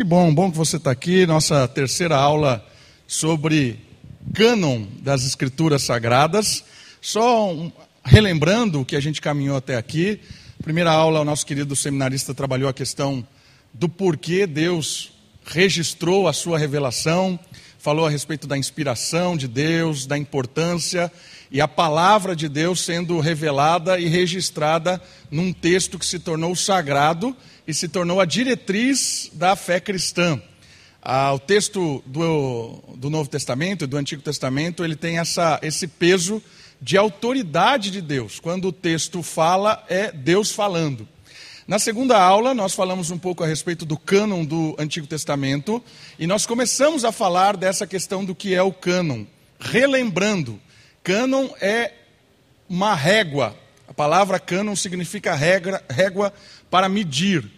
[0.00, 1.26] Que bom, bom que você está aqui.
[1.26, 2.64] Nossa terceira aula
[3.04, 3.80] sobre
[4.32, 6.62] cânon das Escrituras Sagradas.
[7.00, 7.72] Só um,
[8.04, 10.20] relembrando o que a gente caminhou até aqui.
[10.62, 13.26] Primeira aula, o nosso querido seminarista trabalhou a questão
[13.74, 15.10] do porquê Deus
[15.44, 17.36] registrou a sua revelação,
[17.76, 21.10] falou a respeito da inspiração de Deus, da importância
[21.50, 27.36] e a palavra de Deus sendo revelada e registrada num texto que se tornou sagrado
[27.68, 30.40] e se tornou a diretriz da fé cristã.
[31.02, 35.86] Ah, o texto do, do Novo Testamento e do Antigo Testamento ele tem essa, esse
[35.86, 36.42] peso
[36.80, 38.40] de autoridade de Deus.
[38.40, 41.06] Quando o texto fala, é Deus falando.
[41.66, 45.84] Na segunda aula, nós falamos um pouco a respeito do cânon do Antigo Testamento
[46.18, 49.26] e nós começamos a falar dessa questão do que é o cânon.
[49.60, 50.58] Relembrando,
[51.02, 51.92] cânon é
[52.66, 53.54] uma régua.
[53.86, 56.32] A palavra cânon significa regra, régua
[56.70, 57.57] para medir.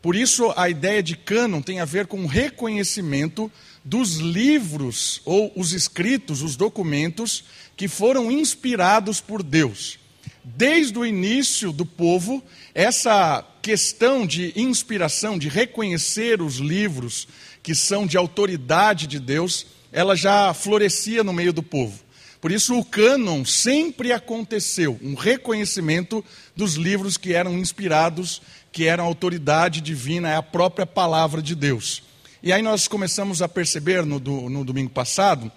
[0.00, 3.50] Por isso, a ideia de cânon tem a ver com o reconhecimento
[3.84, 7.44] dos livros ou os escritos, os documentos
[7.76, 9.98] que foram inspirados por Deus.
[10.44, 12.42] Desde o início do povo,
[12.74, 17.26] essa questão de inspiração, de reconhecer os livros
[17.62, 22.00] que são de autoridade de Deus, ela já florescia no meio do povo.
[22.40, 28.40] Por isso, o cânon sempre aconteceu um reconhecimento dos livros que eram inspirados
[28.72, 32.02] que eram autoridade divina, é a própria palavra de Deus.
[32.42, 35.50] E aí nós começamos a perceber no, do, no domingo passado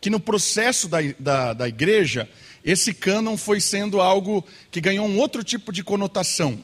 [0.00, 2.28] que no processo da, da, da igreja,
[2.64, 6.62] esse cânon foi sendo algo que ganhou um outro tipo de conotação.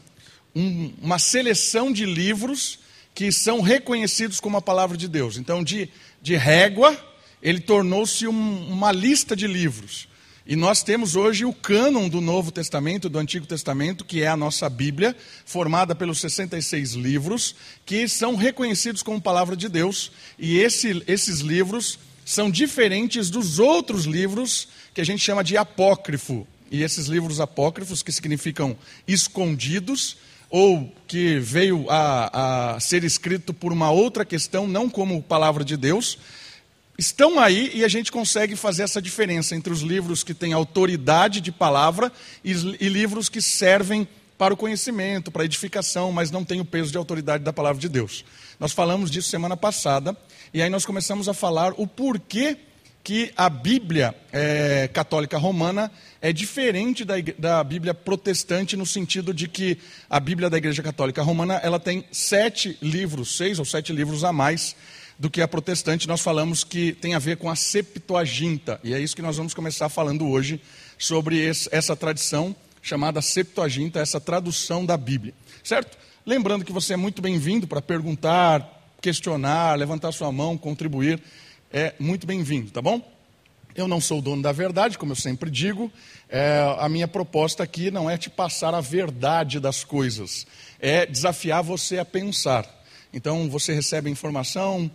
[0.55, 2.79] Um, uma seleção de livros
[3.15, 5.37] que são reconhecidos como a palavra de Deus.
[5.37, 5.89] Então, de,
[6.21, 6.97] de régua,
[7.43, 10.09] ele tornou-se um, uma lista de livros.
[10.47, 14.37] E nós temos hoje o cânon do Novo Testamento, do Antigo Testamento, que é a
[14.37, 20.13] nossa Bíblia, formada pelos 66 livros, que são reconhecidos como palavra de Deus.
[20.39, 26.47] E esse, esses livros são diferentes dos outros livros que a gente chama de apócrifo.
[26.71, 28.77] E esses livros apócrifos, que significam
[29.09, 30.19] escondidos,
[30.51, 35.77] ou que veio a, a ser escrito por uma outra questão, não como palavra de
[35.77, 36.19] Deus,
[36.99, 41.41] estão aí e a gente consegue fazer essa diferença entre os livros que têm autoridade
[41.41, 42.13] de palavra
[42.45, 44.07] e, e, livros que servem
[44.39, 47.81] para o conhecimento, para a edificação, mas não têm o peso de autoridade da palavra
[47.81, 48.25] de Deus.
[48.59, 50.17] Nós falamos disso semana passada
[50.53, 52.57] e aí nós começamos a falar o porquê
[53.05, 59.47] que a Bíblia é, católica romana é diferente da, da, Bíblia protestante no sentido de
[59.47, 59.77] que
[60.09, 64.33] a Bíblia da Igreja Católica Romana ela tem sete livros, seis ou sete livros a
[64.33, 64.75] mais
[65.19, 68.81] do que a protestante, nós falamos que tem a ver com a Septuaginta.
[68.83, 70.61] E é isso que nós vamos começar falando hoje,
[70.99, 75.35] sobre esse, essa tradição chamada Septuaginta, essa tradução da Bíblia.
[75.63, 75.97] Certo?
[76.27, 81.21] Lembrando que você é muito bem-vindo para perguntar, questionar, levantar sua mão, contribuir.
[81.73, 83.01] É muito bem-vindo, tá bom?
[83.75, 85.91] Eu não sou o dono da verdade, como eu sempre digo.
[86.29, 90.47] É, a minha proposta aqui não é te passar a verdade das coisas,
[90.79, 92.65] é desafiar você a pensar.
[93.15, 94.91] Então você recebe a informação,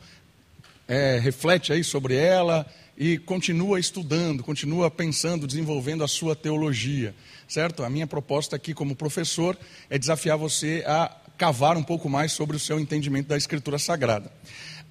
[0.90, 2.66] é, reflete aí sobre ela
[2.98, 7.16] e continua estudando, continua pensando, desenvolvendo a sua teologia,
[7.48, 7.82] certo?
[7.82, 9.58] A minha proposta aqui como professor
[9.90, 14.30] é desafiar você a cavar um pouco mais sobre o seu entendimento da Escritura Sagrada.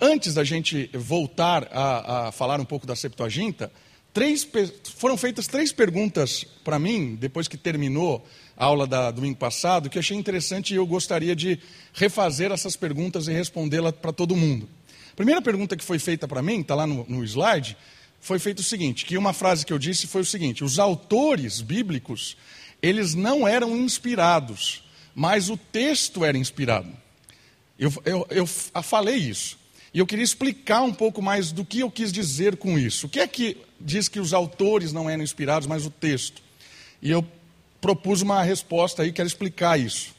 [0.00, 3.70] Antes da gente voltar a, a falar um pouco da Septuaginta,
[4.14, 4.48] três,
[4.96, 8.26] foram feitas três perguntas para mim, depois que terminou
[8.58, 11.60] aula da domingo passado, que achei interessante e eu gostaria de
[11.94, 14.68] refazer essas perguntas e respondê-las para todo mundo.
[15.12, 17.76] A primeira pergunta que foi feita para mim, está lá no, no slide,
[18.20, 21.60] foi feito o seguinte, que uma frase que eu disse foi o seguinte, os autores
[21.60, 22.36] bíblicos,
[22.82, 24.82] eles não eram inspirados,
[25.14, 26.88] mas o texto era inspirado.
[27.78, 28.46] Eu, eu, eu
[28.82, 29.56] falei isso.
[29.94, 33.06] E eu queria explicar um pouco mais do que eu quis dizer com isso.
[33.06, 36.42] O que é que diz que os autores não eram inspirados, mas o texto?
[37.00, 37.24] E eu
[37.80, 40.16] propus uma resposta aí, quero explicar isso.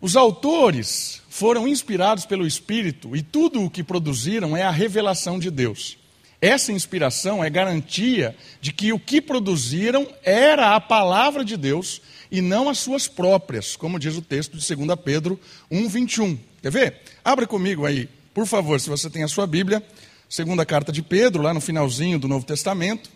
[0.00, 5.50] Os autores foram inspirados pelo Espírito e tudo o que produziram é a revelação de
[5.50, 5.96] Deus.
[6.40, 12.02] Essa inspiração é garantia de que o que produziram era a palavra de Deus
[12.32, 15.38] e não as suas próprias, como diz o texto de 2 Pedro
[15.70, 16.36] 1,21.
[16.60, 17.00] Quer ver?
[17.24, 19.80] Abre comigo aí, por favor, se você tem a sua Bíblia,
[20.28, 23.08] segunda carta de Pedro, lá no finalzinho do Novo Testamento,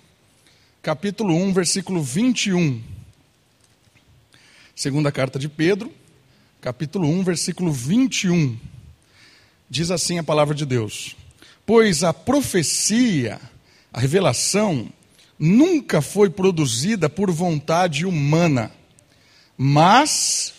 [0.81, 2.96] capítulo 1, versículo 21.
[4.79, 5.91] Segunda carta de Pedro,
[6.61, 8.59] capítulo 1, versículo 21.
[9.71, 11.17] Diz assim a palavra de Deus:
[11.65, 13.41] Pois a profecia,
[13.91, 14.87] a revelação,
[15.39, 18.71] nunca foi produzida por vontade humana,
[19.57, 20.53] mas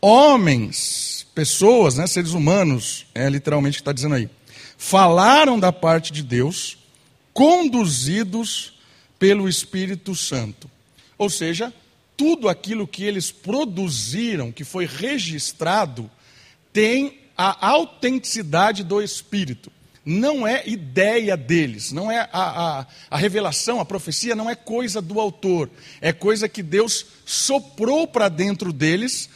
[0.00, 4.30] homens pessoas, né, seres humanos, é literalmente o que está dizendo aí,
[4.78, 6.78] falaram da parte de Deus,
[7.32, 8.78] conduzidos
[9.18, 10.70] pelo Espírito Santo.
[11.18, 11.74] Ou seja,
[12.16, 16.10] tudo aquilo que eles produziram, que foi registrado,
[16.72, 19.70] tem a autenticidade do Espírito.
[20.04, 25.00] Não é ideia deles, não é a, a, a revelação, a profecia não é coisa
[25.00, 29.30] do autor, é coisa que Deus soprou para dentro deles,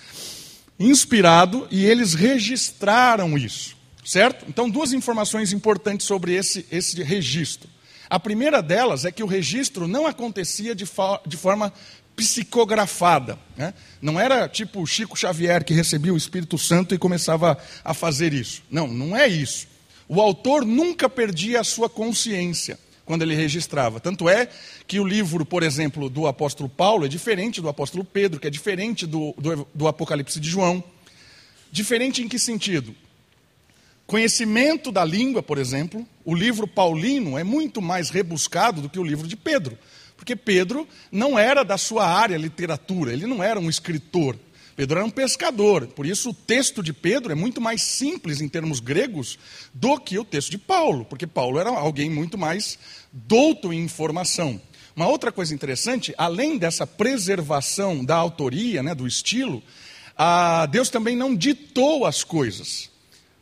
[0.79, 4.45] inspirado, e eles registraram isso, certo?
[4.47, 7.69] Então, duas informações importantes sobre esse, esse registro.
[8.11, 10.85] A primeira delas é que o registro não acontecia de,
[11.27, 11.73] de forma
[12.19, 13.38] psicografada.
[13.56, 13.73] Né?
[14.03, 18.61] Não era tipo Chico Xavier que recebia o Espírito Santo e começava a fazer isso.
[18.69, 19.69] Não, não é isso.
[20.09, 24.00] O autor nunca perdia a sua consciência quando ele registrava.
[24.00, 24.49] Tanto é
[24.85, 28.50] que o livro, por exemplo, do apóstolo Paulo é diferente do apóstolo Pedro, que é
[28.50, 30.82] diferente do, do, do Apocalipse de João.
[31.70, 32.94] Diferente em que sentido?
[34.09, 39.05] Conhecimento da língua, por exemplo, o livro paulino é muito mais rebuscado do que o
[39.05, 39.79] livro de Pedro.
[40.29, 44.39] Porque Pedro não era da sua área literatura, ele não era um escritor.
[44.77, 48.49] Pedro era um pescador, por isso o texto de Pedro é muito mais simples em
[48.49, 49.39] termos gregos
[49.73, 52.79] do que o texto de Paulo, porque Paulo era alguém muito mais
[53.11, 54.61] douto em informação.
[54.95, 59.63] Uma outra coisa interessante, além dessa preservação da autoria, né, do estilo,
[60.71, 62.91] Deus também não ditou as coisas.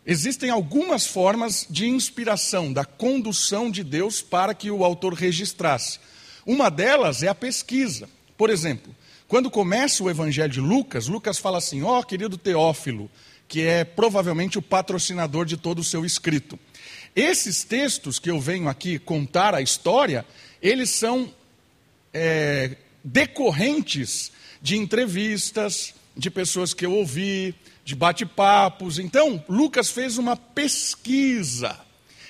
[0.07, 5.99] Existem algumas formas de inspiração, da condução de Deus para que o autor registrasse.
[6.47, 8.09] Uma delas é a pesquisa.
[8.39, 8.95] Por exemplo,
[9.27, 13.11] quando começa o Evangelho de Lucas, Lucas fala assim: Ó, oh, querido Teófilo,
[13.49, 16.57] que é provavelmente o patrocinador de todo o seu escrito.
[17.15, 20.25] Esses textos que eu venho aqui contar a história,
[20.63, 21.33] eles são
[22.15, 24.31] é, decorrentes
[24.63, 27.55] de entrevistas, de pessoas que eu ouvi,
[27.85, 28.99] de bate-papos.
[28.99, 31.79] Então, Lucas fez uma pesquisa.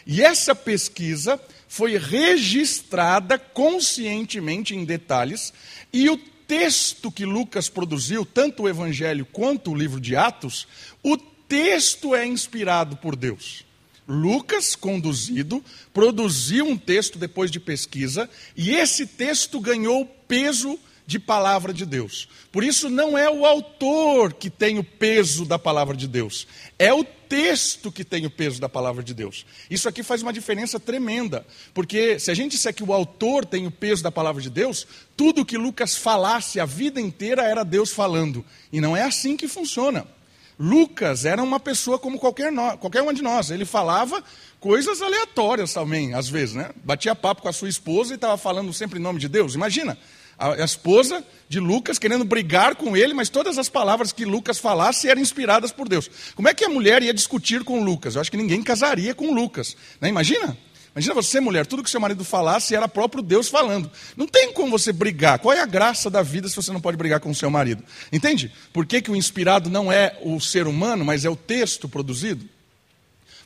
[0.07, 5.53] E essa pesquisa foi registrada conscientemente em detalhes,
[5.93, 10.67] e o texto que Lucas produziu, tanto o Evangelho quanto o livro de Atos,
[11.03, 13.65] o texto é inspirado por Deus.
[14.09, 21.73] Lucas, conduzido, produziu um texto depois de pesquisa, e esse texto ganhou peso de palavra
[21.73, 22.29] de Deus.
[22.51, 26.47] Por isso, não é o autor que tem o peso da palavra de Deus,
[26.79, 29.47] é o texto que tem o peso da palavra de Deus.
[29.71, 33.67] Isso aqui faz uma diferença tremenda, porque se a gente disser que o autor tem
[33.67, 34.87] o peso da palavra de Deus,
[35.17, 39.49] tudo que Lucas falasse a vida inteira era Deus falando, e não é assim que
[39.49, 40.07] funciona.
[40.59, 43.51] Lucas era uma pessoa como qualquer, no, qualquer uma de nós.
[43.51, 44.25] Ele falava
[44.59, 46.71] coisas aleatórias também, às vezes, né?
[46.83, 49.55] Batia papo com a sua esposa e estava falando sempre em nome de Deus.
[49.55, 49.99] Imagina,
[50.39, 55.09] a esposa de Lucas querendo brigar com ele, mas todas as palavras que Lucas falasse
[55.09, 56.11] eram inspiradas por Deus.
[56.35, 58.15] Como é que a mulher ia discutir com Lucas?
[58.15, 59.77] Eu acho que ninguém casaria com Lucas.
[60.01, 60.09] Né?
[60.09, 60.57] Imagina?
[60.97, 63.91] Imagina você, mulher, tudo que seu marido falasse era próprio Deus falando.
[64.17, 65.39] Não tem como você brigar.
[65.39, 67.85] Qual é a graça da vida se você não pode brigar com o seu marido?
[68.11, 68.51] Entende?
[68.73, 72.49] Por que, que o inspirado não é o ser humano, mas é o texto produzido?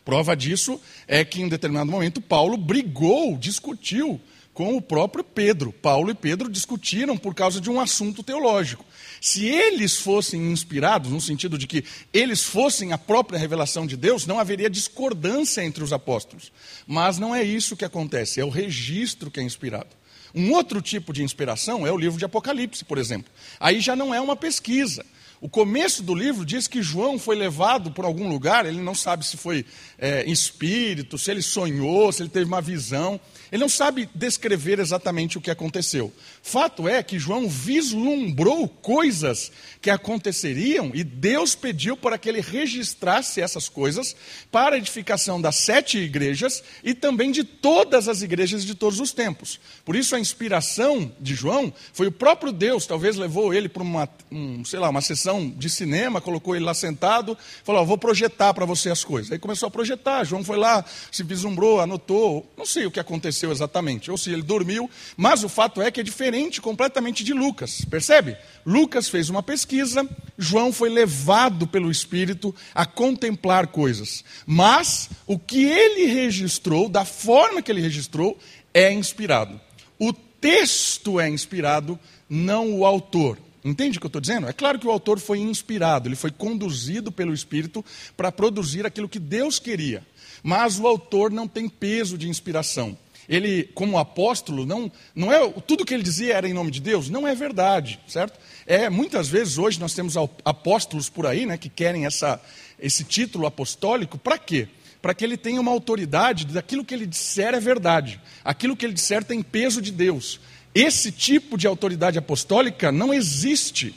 [0.05, 4.21] Prova disso é que em determinado momento Paulo brigou, discutiu
[4.61, 5.73] com o próprio Pedro.
[5.73, 8.85] Paulo e Pedro discutiram por causa de um assunto teológico.
[9.19, 14.27] Se eles fossem inspirados, no sentido de que eles fossem a própria revelação de Deus,
[14.27, 16.53] não haveria discordância entre os apóstolos.
[16.87, 19.89] Mas não é isso que acontece, é o registro que é inspirado.
[20.35, 23.33] Um outro tipo de inspiração é o livro de Apocalipse, por exemplo.
[23.59, 25.07] Aí já não é uma pesquisa.
[25.41, 29.25] O começo do livro diz que João foi levado por algum lugar, ele não sabe
[29.25, 29.65] se foi
[29.97, 33.19] é, espírito, se ele sonhou, se ele teve uma visão.
[33.51, 36.13] Ele não sabe descrever exatamente o que aconteceu.
[36.43, 39.51] Fato é que João vislumbrou coisas
[39.83, 44.15] que aconteceriam e Deus pediu para que ele registrasse essas coisas
[44.53, 49.13] para a edificação das sete igrejas e também de todas as igrejas de todos os
[49.13, 49.59] tempos.
[49.85, 54.09] Por isso a inspiração de João foi o próprio Deus, talvez levou ele para uma,
[54.31, 58.65] um, sei lá, uma sessão de cinema, colocou ele lá sentado, falou: "Vou projetar para
[58.65, 59.33] você as coisas".
[59.33, 60.25] Aí começou a projetar.
[60.25, 64.31] João foi lá, se vislumbrou, anotou, não sei o que aconteceu aconteceu exatamente, ou se
[64.31, 68.37] ele dormiu, mas o fato é que é diferente completamente de Lucas, percebe?
[68.67, 70.07] Lucas fez uma pesquisa,
[70.37, 77.63] João foi levado pelo Espírito a contemplar coisas, mas o que ele registrou, da forma
[77.63, 78.39] que ele registrou,
[78.75, 79.59] é inspirado.
[79.99, 83.39] O texto é inspirado, não o autor.
[83.63, 84.49] Entende o que eu estou dizendo?
[84.49, 87.85] É claro que o autor foi inspirado, ele foi conduzido pelo Espírito
[88.17, 90.03] para produzir aquilo que Deus queria.
[90.43, 92.97] Mas o autor não tem peso de inspiração.
[93.31, 97.09] Ele, como apóstolo, não, não é tudo que ele dizia era em nome de Deus,
[97.09, 98.37] não é verdade, certo?
[98.67, 102.43] É muitas vezes hoje nós temos apóstolos por aí, né, que querem essa,
[102.77, 104.67] esse título apostólico, para quê?
[105.01, 108.95] Para que ele tenha uma autoridade daquilo que ele disser é verdade, aquilo que ele
[108.95, 110.41] disser tem peso de Deus.
[110.75, 113.95] Esse tipo de autoridade apostólica não existe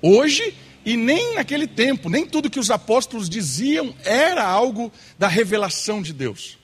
[0.00, 6.00] hoje e nem naquele tempo, nem tudo que os apóstolos diziam era algo da revelação
[6.00, 6.58] de Deus.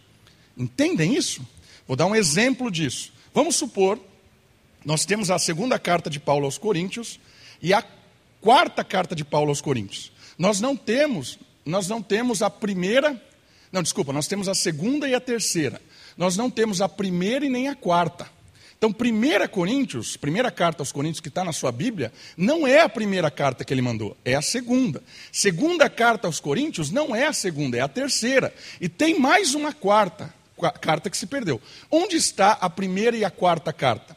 [0.56, 1.46] Entendem isso?
[1.88, 3.10] Vou dar um exemplo disso.
[3.32, 3.98] Vamos supor,
[4.84, 7.18] nós temos a segunda carta de Paulo aos Coríntios
[7.62, 7.82] e a
[8.42, 10.12] quarta carta de Paulo aos Coríntios.
[10.38, 13.20] Nós não temos, nós não temos a primeira,
[13.72, 15.80] não, desculpa, nós temos a segunda e a terceira.
[16.14, 18.28] Nós não temos a primeira e nem a quarta.
[18.76, 22.88] Então, 1 Coríntios, primeira carta aos Coríntios que está na sua Bíblia, não é a
[22.88, 25.02] primeira carta que ele mandou, é a segunda.
[25.32, 28.54] Segunda carta aos Coríntios não é a segunda, é a terceira.
[28.80, 30.37] E tem mais uma quarta
[30.72, 31.60] carta que se perdeu.
[31.90, 34.16] Onde está a primeira e a quarta carta?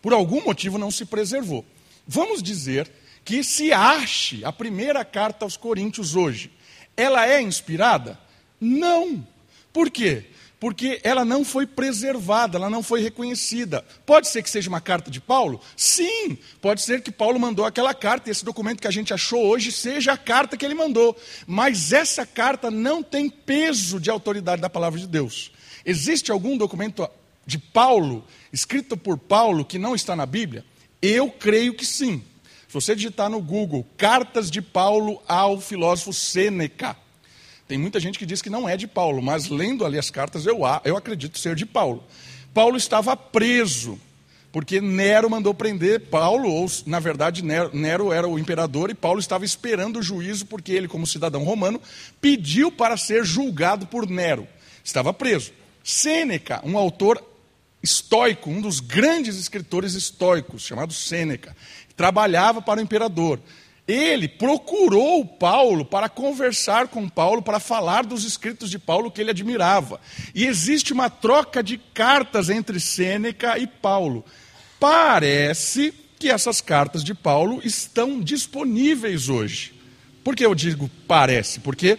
[0.00, 1.64] Por algum motivo não se preservou.
[2.06, 2.90] Vamos dizer
[3.24, 6.50] que se ache a primeira carta aos Coríntios hoje.
[6.96, 8.18] Ela é inspirada?
[8.60, 9.26] Não.
[9.72, 10.26] Por quê?
[10.60, 13.84] Porque ela não foi preservada, ela não foi reconhecida.
[14.04, 15.60] Pode ser que seja uma carta de Paulo?
[15.76, 19.46] Sim, pode ser que Paulo mandou aquela carta e esse documento que a gente achou
[19.46, 21.16] hoje seja a carta que ele mandou.
[21.46, 25.52] Mas essa carta não tem peso de autoridade da palavra de Deus.
[25.84, 27.08] Existe algum documento
[27.46, 30.64] de Paulo, escrito por Paulo, que não está na Bíblia?
[31.00, 32.22] Eu creio que sim.
[32.66, 36.96] Se você digitar no Google Cartas de Paulo ao filósofo Sêneca,
[37.68, 40.46] tem muita gente que diz que não é de Paulo, mas lendo ali as cartas,
[40.46, 42.02] eu, eu acredito ser de Paulo.
[42.54, 44.00] Paulo estava preso,
[44.50, 49.20] porque Nero mandou prender Paulo, ou na verdade Nero, Nero era o imperador, e Paulo
[49.20, 51.78] estava esperando o juízo, porque ele, como cidadão romano,
[52.22, 54.48] pediu para ser julgado por Nero.
[54.82, 55.52] Estava preso.
[55.84, 57.22] Sêneca, um autor
[57.82, 61.54] estoico, um dos grandes escritores estoicos, chamado Sêneca,
[61.94, 63.38] trabalhava para o imperador.
[63.88, 69.30] Ele procurou Paulo para conversar com Paulo, para falar dos escritos de Paulo que ele
[69.30, 69.98] admirava.
[70.34, 74.22] E existe uma troca de cartas entre Sêneca e Paulo.
[74.78, 79.72] Parece que essas cartas de Paulo estão disponíveis hoje.
[80.22, 81.60] Por que eu digo parece?
[81.60, 81.98] Porque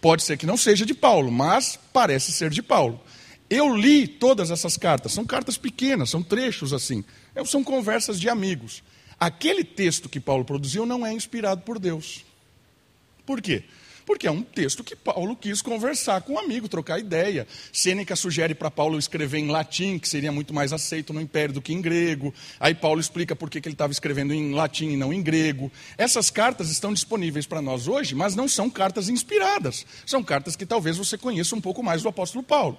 [0.00, 3.00] pode ser que não seja de Paulo, mas parece ser de Paulo.
[3.50, 8.28] Eu li todas essas cartas, são cartas pequenas, são trechos assim, é, são conversas de
[8.28, 8.84] amigos.
[9.18, 12.24] Aquele texto que Paulo produziu não é inspirado por Deus.
[13.24, 13.64] Por quê?
[14.06, 17.46] Porque é um texto que Paulo quis conversar com um amigo, trocar ideia.
[17.72, 21.62] Sêneca sugere para Paulo escrever em latim, que seria muito mais aceito no império do
[21.62, 22.34] que em grego.
[22.60, 25.72] Aí Paulo explica por que ele estava escrevendo em latim e não em grego.
[25.96, 29.86] Essas cartas estão disponíveis para nós hoje, mas não são cartas inspiradas.
[30.04, 32.78] São cartas que talvez você conheça um pouco mais do apóstolo Paulo.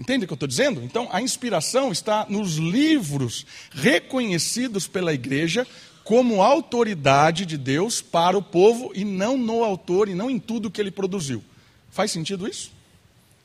[0.00, 0.82] Entende o que eu estou dizendo?
[0.82, 5.66] Então, a inspiração está nos livros reconhecidos pela igreja
[6.02, 10.70] como autoridade de Deus para o povo e não no autor e não em tudo
[10.70, 11.44] que ele produziu.
[11.90, 12.72] Faz sentido isso?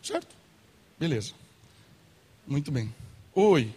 [0.02, 0.34] Certo?
[0.98, 1.34] Beleza.
[2.48, 2.90] Muito bem.
[3.34, 3.74] Oi.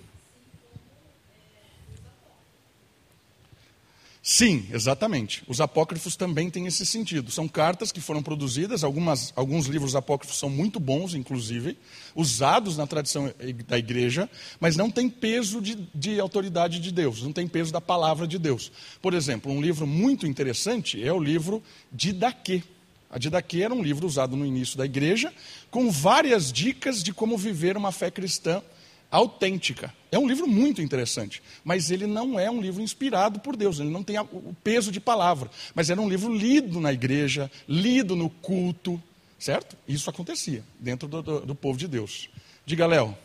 [4.31, 5.43] Sim, exatamente.
[5.49, 7.31] Os apócrifos também têm esse sentido.
[7.31, 11.79] São cartas que foram produzidas, algumas, alguns livros apócrifos são muito bons, inclusive,
[12.15, 13.33] usados na tradição
[13.67, 14.29] da igreja,
[14.61, 18.39] mas não tem peso de, de autoridade de Deus, não tem peso da palavra de
[18.39, 18.71] Deus.
[19.01, 22.63] Por exemplo, um livro muito interessante é o livro Didaquê.
[23.09, 25.33] A Didaquê era um livro usado no início da igreja,
[25.71, 28.63] com várias dicas de como viver uma fé cristã
[29.11, 29.91] autêntica.
[30.11, 33.91] É um livro muito interessante, mas ele não é um livro inspirado por Deus, ele
[33.91, 38.31] não tem o peso de palavra, mas era um livro lido na igreja, lido no
[38.31, 39.01] culto,
[39.39, 39.77] certo?
[39.87, 42.31] Isso acontecia dentro do, do, do povo de Deus.
[42.65, 43.17] Diga, Léo.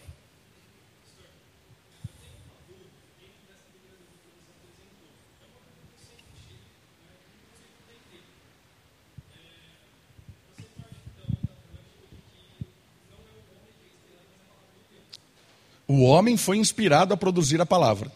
[15.96, 18.12] O homem foi inspirado a produzir a palavra.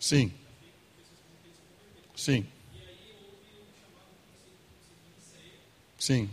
[0.00, 0.32] Sim.
[2.16, 2.44] Sim.
[5.96, 6.30] Sim.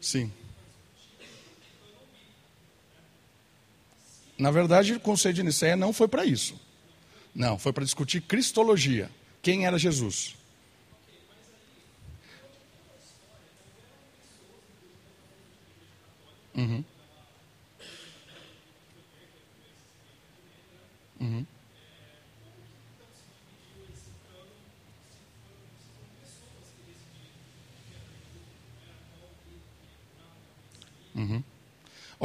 [0.00, 0.39] Sim.
[4.40, 6.58] Na verdade, o conceito de Nicéia não foi para isso.
[7.34, 9.10] Não, foi para discutir cristologia.
[9.42, 10.34] Quem era Jesus?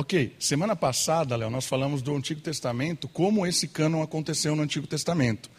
[0.06, 4.86] Ok, semana passada, Léo, nós falamos do Antigo Testamento, como esse cânon aconteceu no Antigo
[4.86, 5.50] Testamento.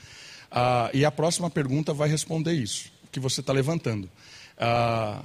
[0.48, 4.08] Ah, e a próxima pergunta vai responder isso, que você está levantando.
[4.56, 5.20] Ah,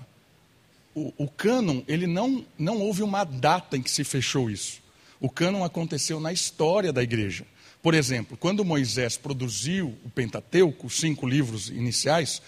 [0.95, 4.81] o, o cânon, ele não, não houve uma data em que se fechou isso.
[5.19, 7.45] O cânon aconteceu na história da igreja.
[7.79, 12.41] Por exemplo, quando Moisés produziu o Pentateuco, os cinco livros iniciais,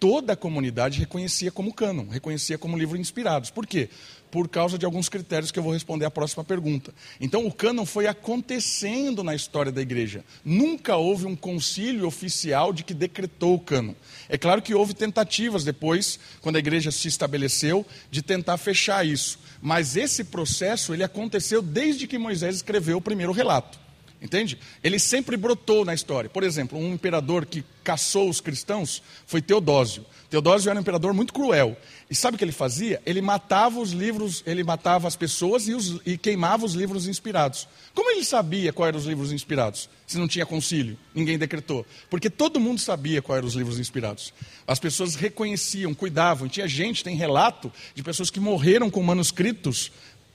[0.00, 3.50] toda a comunidade reconhecia como cânon, reconhecia como livro inspirados.
[3.50, 3.90] Por quê?
[4.30, 6.94] Por causa de alguns critérios que eu vou responder à próxima pergunta.
[7.20, 10.24] Então, o cânon foi acontecendo na história da igreja.
[10.42, 13.94] Nunca houve um concílio oficial de que decretou o cânon.
[14.28, 19.38] É claro que houve tentativas depois, quando a igreja se estabeleceu, de tentar fechar isso.
[19.60, 23.89] Mas esse processo ele aconteceu desde que Moisés escreveu o primeiro relato.
[24.22, 24.58] Entende?
[24.84, 26.28] Ele sempre brotou na história.
[26.28, 30.04] Por exemplo, um imperador que caçou os cristãos foi Teodósio.
[30.28, 31.74] Teodósio era um imperador muito cruel.
[32.10, 33.00] E sabe o que ele fazia?
[33.06, 37.66] Ele matava os livros, ele matava as pessoas e, os, e queimava os livros inspirados.
[37.94, 39.88] Como ele sabia quais eram os livros inspirados?
[40.06, 41.86] Se não tinha concílio, ninguém decretou.
[42.10, 44.34] Porque todo mundo sabia quais eram os livros inspirados.
[44.66, 46.46] As pessoas reconheciam, cuidavam.
[46.46, 49.90] Tinha gente, tem relato de pessoas que morreram com manuscritos,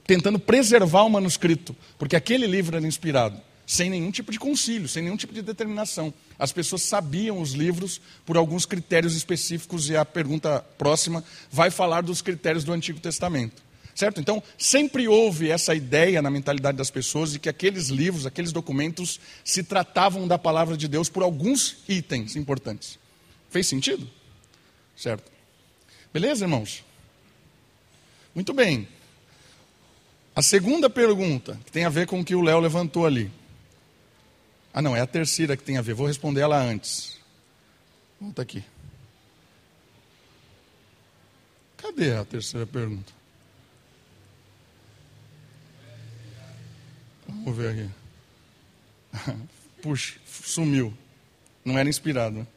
[0.08, 5.04] tentando preservar o manuscrito, porque aquele livro era inspirado sem nenhum tipo de concílio, sem
[5.04, 6.14] nenhum tipo de determinação.
[6.38, 12.02] As pessoas sabiam os livros por alguns critérios específicos, e a pergunta próxima vai falar
[12.02, 13.64] dos critérios do Antigo Testamento.
[13.96, 14.20] Certo?
[14.20, 19.22] Então, sempre houve essa ideia na mentalidade das pessoas de que aqueles livros, aqueles documentos,
[19.42, 23.00] se tratavam da palavra de Deus por alguns itens importantes.
[23.50, 24.06] Fez sentido?
[24.98, 25.32] Certo?
[26.14, 26.84] Beleza, irmãos?
[28.34, 28.86] Muito bem.
[30.36, 33.32] A segunda pergunta, que tem a ver com o que o Léo levantou ali.
[34.78, 35.94] Ah, não, é a terceira que tem a ver.
[35.94, 37.18] Vou responder ela antes.
[38.20, 38.62] Volta aqui.
[41.78, 43.14] Cadê a terceira pergunta?
[47.26, 47.70] Vamos ver
[49.14, 49.38] aqui.
[49.82, 50.94] Puxa, sumiu.
[51.64, 52.40] Não era inspirado.
[52.40, 52.48] Né?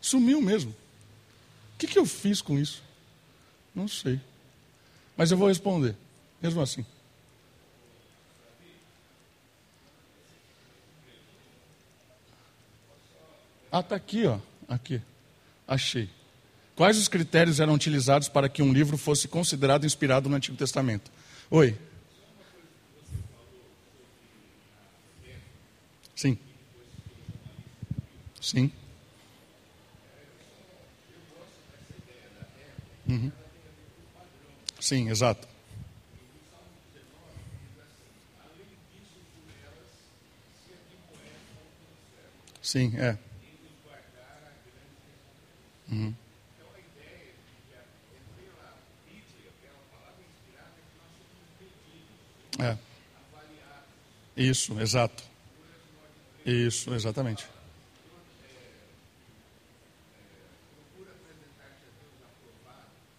[0.00, 0.70] Sumiu mesmo.
[0.70, 2.84] O que, que eu fiz com isso?
[3.74, 4.20] Não sei.
[5.16, 5.96] Mas eu vou responder,
[6.40, 6.86] mesmo assim.
[13.70, 14.38] Ah, está aqui, ó.
[14.68, 15.00] Aqui.
[15.66, 16.08] Achei.
[16.74, 21.10] Quais os critérios eram utilizados para que um livro fosse considerado inspirado no Antigo Testamento?
[21.50, 21.76] Oi.
[26.14, 26.38] Sim.
[28.40, 28.72] Sim.
[33.08, 33.32] Uhum.
[34.80, 35.48] Sim, exato.
[42.62, 43.16] Sim, é.
[45.90, 46.14] Uhum.
[52.58, 52.76] É.
[54.48, 55.22] Isso, exato.
[56.44, 57.46] Isso, exatamente.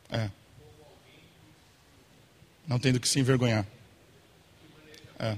[0.09, 0.31] É.
[2.67, 3.65] Não tendo que se envergonhar.
[5.19, 5.37] É.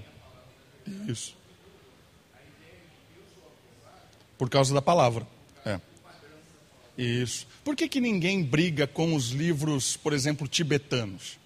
[1.07, 1.35] Isso.
[4.37, 5.27] Por causa da palavra.
[5.65, 5.79] É.
[6.97, 7.47] Isso.
[7.65, 11.40] Por que, que ninguém briga com os livros, por exemplo, tibetanos?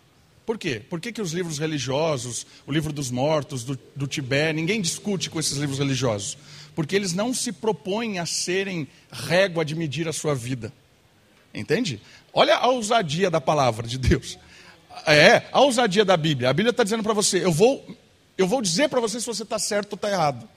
[0.46, 0.80] Por quê?
[0.80, 5.30] Por que, que os livros religiosos, o livro dos mortos, do, do Tibete, ninguém discute
[5.30, 6.38] com esses livros religiosos?
[6.76, 10.72] Porque eles não se propõem a serem régua de medir a sua vida.
[11.54, 12.02] Entende?
[12.34, 14.38] Olha a ousadia da palavra de Deus.
[15.08, 16.50] É, a ousadia da Bíblia.
[16.50, 17.84] A Bíblia está dizendo para você: eu vou,
[18.38, 20.48] eu vou dizer para você se você está certo ou está errado.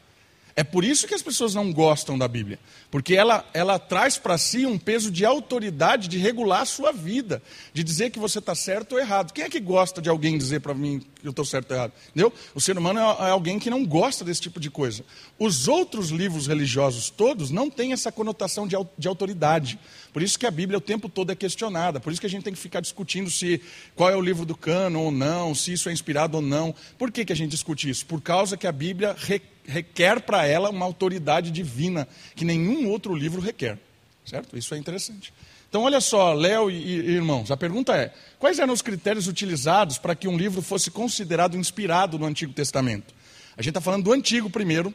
[0.59, 2.59] É por isso que as pessoas não gostam da Bíblia,
[2.91, 7.41] porque ela, ela traz para si um peso de autoridade de regular a sua vida,
[7.73, 9.33] de dizer que você está certo ou errado.
[9.33, 11.93] Quem é que gosta de alguém dizer para mim que eu estou certo ou errado?
[12.09, 12.33] Entendeu?
[12.57, 15.05] O ser humano é, é alguém que não gosta desse tipo de coisa.
[15.39, 19.79] Os outros livros religiosos todos não têm essa conotação de, de autoridade.
[20.13, 22.43] Por isso que a Bíblia o tempo todo é questionada, por isso que a gente
[22.43, 23.63] tem que ficar discutindo se
[23.95, 26.75] qual é o livro do cano ou não, se isso é inspirado ou não.
[26.99, 28.05] Por que, que a gente discute isso?
[28.07, 33.15] Por causa que a Bíblia requer requer para ela uma autoridade divina que nenhum outro
[33.15, 33.79] livro requer.
[34.25, 34.57] Certo?
[34.57, 35.33] Isso é interessante.
[35.69, 39.99] Então, olha só, Léo e, e, irmãos, a pergunta é: quais eram os critérios utilizados
[39.99, 43.15] para que um livro fosse considerado inspirado no Antigo Testamento?
[43.57, 44.95] A gente está falando do Antigo primeiro,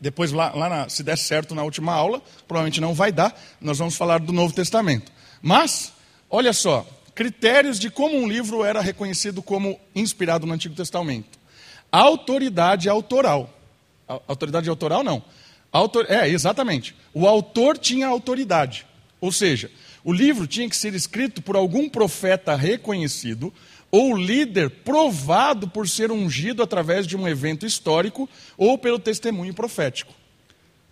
[0.00, 3.78] depois, lá, lá na, se der certo na última aula, provavelmente não vai dar, nós
[3.78, 5.12] vamos falar do Novo Testamento.
[5.40, 5.92] Mas,
[6.28, 11.38] olha só, critérios de como um livro era reconhecido como inspirado no Antigo Testamento.
[11.92, 13.53] Autoridade autoral.
[14.06, 15.22] Autoridade autoral não.
[15.72, 16.06] Autor...
[16.08, 16.94] É, exatamente.
[17.12, 18.86] O autor tinha autoridade.
[19.20, 19.70] Ou seja,
[20.04, 23.52] o livro tinha que ser escrito por algum profeta reconhecido
[23.90, 30.12] ou líder provado por ser ungido através de um evento histórico ou pelo testemunho profético.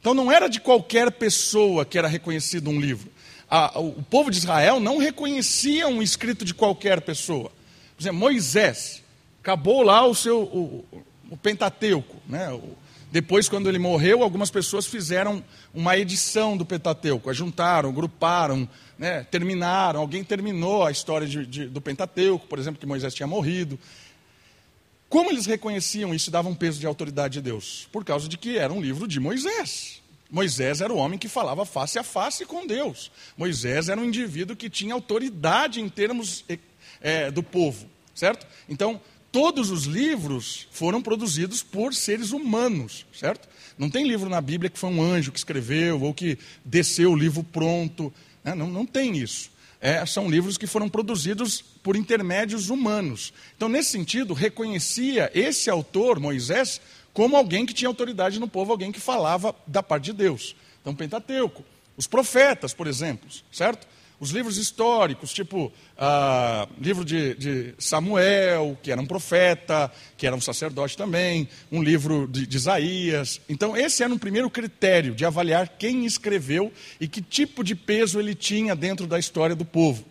[0.01, 3.11] Então não era de qualquer pessoa que era reconhecido um livro.
[3.51, 7.53] A, o povo de Israel não reconhecia um escrito de qualquer pessoa.
[7.96, 9.03] Por exemplo, Moisés,
[9.40, 10.85] acabou lá o seu o,
[11.31, 12.51] o Pentateuco, né?
[12.51, 12.82] O,
[13.12, 15.44] depois, quando ele morreu, algumas pessoas fizeram
[15.75, 18.66] uma edição do Pentateuco, ajuntaram, gruparam,
[18.98, 20.01] né, terminaram.
[20.01, 23.79] Alguém terminou a história de, de, do Pentateuco, por exemplo, que Moisés tinha morrido.
[25.11, 27.87] Como eles reconheciam isso e davam peso de autoridade de Deus?
[27.92, 30.01] Por causa de que era um livro de Moisés.
[30.31, 33.12] Moisés era o homem que falava face a face com Deus.
[33.37, 36.46] Moisés era um indivíduo que tinha autoridade em termos
[37.03, 38.46] é, do povo, certo?
[38.66, 38.98] Então,
[39.33, 43.49] todos os livros foram produzidos por seres humanos, certo?
[43.79, 47.16] Não tem livro na Bíblia que foi um anjo que escreveu ou que desceu o
[47.16, 48.12] livro pronto.
[48.45, 48.55] Né?
[48.55, 49.51] Não, não tem isso.
[49.81, 53.33] É, são livros que foram produzidos por intermédios humanos.
[53.57, 56.81] Então, nesse sentido, reconhecia esse autor, Moisés,
[57.12, 60.55] como alguém que tinha autoridade no povo, alguém que falava da parte de Deus.
[60.81, 61.64] Então, Pentateuco.
[61.97, 63.87] Os profetas, por exemplo, certo?
[64.22, 70.37] Os livros históricos, tipo ah, livro de, de, Samuel, que era um profeta, que era
[70.37, 73.40] um sacerdote também, um livro de, de Isaías.
[73.48, 78.20] Então, esse era um primeiro critério de avaliar quem escreveu e que tipo de peso
[78.20, 80.04] ele tinha dentro da história do povo.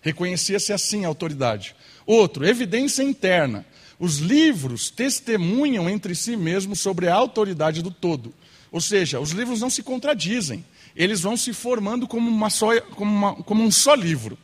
[0.00, 1.76] Reconhecia-se assim a autoridade.
[2.06, 3.66] Outro, evidência interna.
[3.98, 8.32] Os livros testemunham entre si mesmos sobre a autoridade do todo.
[8.72, 10.64] Ou seja, os livros não se contradizem
[10.94, 14.38] eles vão se formando como, uma só, como, uma, como um só livro.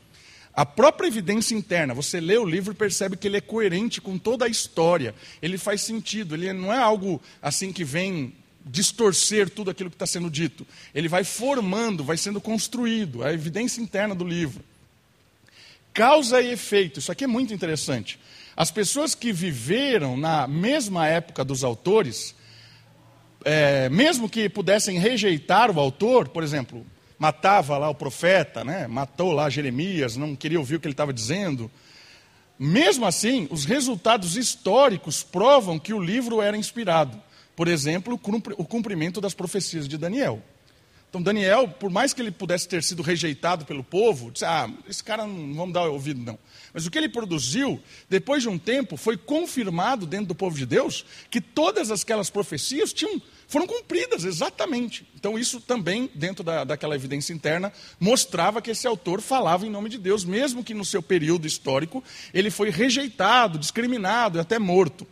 [0.55, 4.17] A própria evidência interna, você lê o livro e percebe que ele é coerente com
[4.17, 8.33] toda a história, ele faz sentido, ele não é algo assim que vem
[8.65, 10.67] distorcer tudo aquilo que está sendo dito.
[10.95, 14.65] Ele vai formando, vai sendo construído, a evidência interna do livro.
[15.93, 18.19] Causa e efeito, isso aqui é muito interessante.
[18.57, 22.35] As pessoas que viveram na mesma época dos autores,
[23.45, 26.85] é, mesmo que pudessem rejeitar o autor, por exemplo,
[27.19, 28.87] matava lá o profeta, né?
[28.87, 31.71] matou lá Jeremias, não queria ouvir o que ele estava dizendo.
[32.59, 37.21] Mesmo assim, os resultados históricos provam que o livro era inspirado.
[37.55, 38.21] Por exemplo,
[38.59, 40.43] o cumprimento das profecias de Daniel.
[41.09, 45.03] Então, Daniel, por mais que ele pudesse ter sido rejeitado pelo povo, disse: Ah, esse
[45.03, 46.39] cara não vamos dar ouvido, não.
[46.75, 50.67] Mas o que ele produziu, depois de um tempo, foi confirmado dentro do povo de
[50.67, 55.07] Deus que todas aquelas profecias tinham foram cumpridas exatamente.
[55.15, 59.89] Então, isso também, dentro da, daquela evidência interna, mostrava que esse autor falava em nome
[59.89, 62.03] de Deus, mesmo que no seu período histórico
[62.35, 65.07] ele foi rejeitado, discriminado e até morto.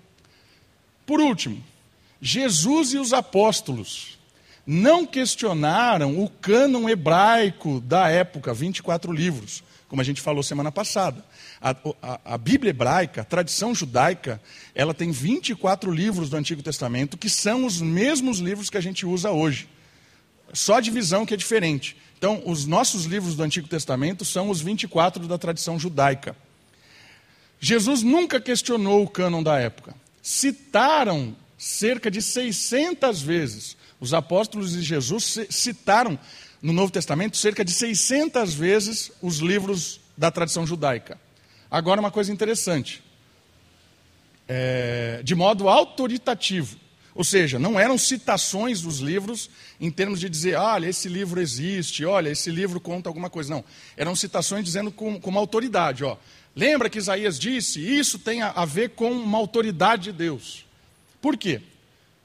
[1.06, 1.62] Por último,
[2.20, 4.13] Jesus e os apóstolos
[4.66, 11.24] não questionaram o cânon hebraico da época, 24 livros, como a gente falou semana passada.
[11.60, 14.40] A, a, a, Bíblia hebraica, a tradição judaica,
[14.74, 19.06] ela tem 24 livros do Antigo Testamento que são os mesmos livros que a gente
[19.06, 19.68] usa hoje.
[20.52, 21.96] Só a divisão que é diferente.
[22.16, 26.36] Então, os nossos livros do Antigo Testamento são os 24 da tradição judaica.
[27.60, 29.94] Jesus nunca questionou o cânon da época.
[30.22, 33.76] Citaram cerca de 600 vezes.
[34.04, 36.18] Os apóstolos de Jesus citaram
[36.60, 41.18] no Novo Testamento cerca de 600 vezes os livros da tradição judaica.
[41.70, 43.02] Agora, uma coisa interessante.
[44.46, 46.76] É, de modo autoritativo.
[47.14, 49.48] Ou seja, não eram citações dos livros
[49.80, 53.54] em termos de dizer, olha, esse livro existe, olha, esse livro conta alguma coisa.
[53.54, 53.64] Não.
[53.96, 56.04] Eram citações dizendo com, com uma autoridade.
[56.04, 56.18] Ó.
[56.54, 60.66] Lembra que Isaías disse, isso tem a, a ver com uma autoridade de Deus.
[61.22, 61.62] Por quê?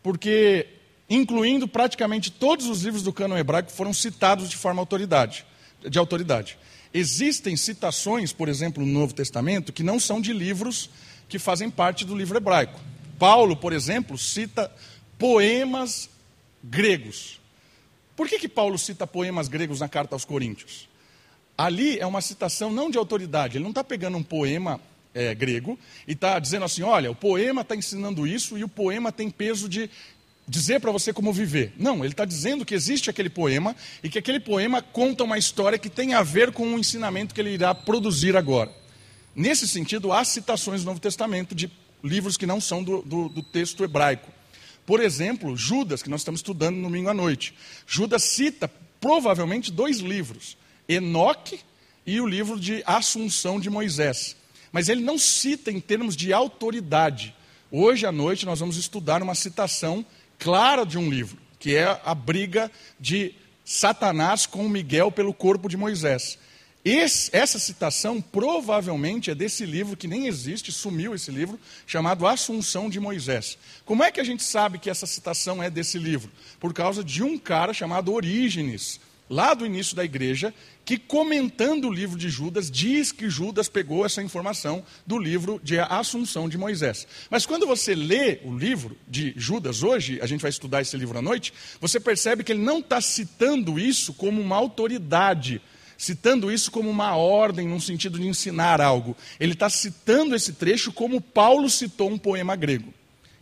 [0.04, 0.68] Porque,
[1.10, 5.46] incluindo praticamente todos os livros do cano hebraico, foram citados de forma autoridade,
[5.88, 6.58] de autoridade.
[6.94, 10.90] Existem citações, por exemplo, no Novo Testamento, que não são de livros
[11.28, 12.80] que fazem parte do livro hebraico.
[13.18, 14.72] Paulo, por exemplo, cita
[15.18, 16.10] poemas
[16.64, 17.40] gregos.
[18.16, 20.90] Por que, que Paulo cita poemas gregos na carta aos Coríntios?
[21.58, 24.80] Ali é uma citação não de autoridade, ele não está pegando um poema
[25.14, 29.12] é, grego e está dizendo assim: olha, o poema está ensinando isso e o poema
[29.12, 29.90] tem peso de
[30.50, 31.74] dizer para você como viver.
[31.78, 35.78] Não, ele está dizendo que existe aquele poema e que aquele poema conta uma história
[35.78, 38.72] que tem a ver com o ensinamento que ele irá produzir agora.
[39.36, 41.72] Nesse sentido, há citações no Novo Testamento de
[42.04, 44.32] livros que não são do, do, do texto hebraico.
[44.88, 47.54] Por exemplo, Judas, que nós estamos estudando no domingo à noite.
[47.86, 48.68] Judas cita
[49.00, 50.58] provavelmente dois livros:
[50.88, 51.60] Enoque
[52.08, 54.36] e o livro de Assunção de Moisés.
[54.72, 57.36] Mas ele não cita em termos de autoridade.
[57.72, 60.04] Hoje à noite nós vamos estudar uma citação
[60.40, 65.78] clara de um livro, que é a briga de Satanás com Miguel pelo corpo de
[65.78, 66.40] Moisés.
[66.84, 72.90] Esse, essa citação provavelmente é desse livro que nem existe, sumiu esse livro, chamado Assunção
[72.90, 73.58] de Moisés.
[73.86, 76.32] Como é que a gente sabe que essa citação é desse livro?
[76.58, 81.94] Por causa de um cara chamado Orígenes, lá do início da igreja, que comentando o
[81.94, 87.08] livro de Judas, diz que Judas pegou essa informação do livro de Assunção de Moisés.
[87.30, 91.18] Mas quando você lê o livro de Judas hoje, a gente vai estudar esse livro
[91.18, 95.62] à noite, você percebe que ele não está citando isso como uma autoridade,
[95.96, 99.16] citando isso como uma ordem, num sentido de ensinar algo.
[99.40, 102.92] Ele está citando esse trecho como Paulo citou um poema grego.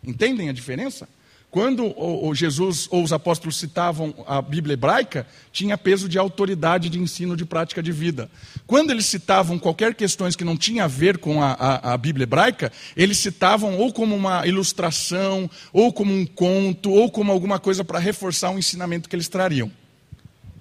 [0.03, 1.07] Entendem a diferença?
[1.49, 6.99] Quando o, Jesus ou os apóstolos citavam a Bíblia hebraica, tinha peso de autoridade de
[6.99, 8.29] ensino de prática de vida.
[8.67, 12.23] Quando eles citavam qualquer questões que não tinha a ver com a, a, a Bíblia
[12.23, 17.83] hebraica, eles citavam ou como uma ilustração, ou como um conto, ou como alguma coisa
[17.83, 19.71] para reforçar o ensinamento que eles trariam.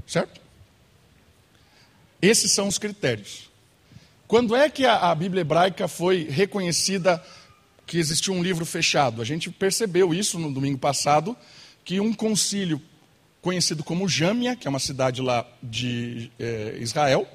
[0.06, 0.40] Certo?
[2.22, 3.50] Esses são os critérios.
[4.28, 7.22] Quando é que a, a Bíblia hebraica foi reconhecida
[7.86, 9.22] que existia um livro fechado.
[9.22, 11.36] A gente percebeu isso no domingo passado,
[11.84, 12.82] que um concílio
[13.40, 17.28] conhecido como Jâmia, que é uma cidade lá de é, Israel,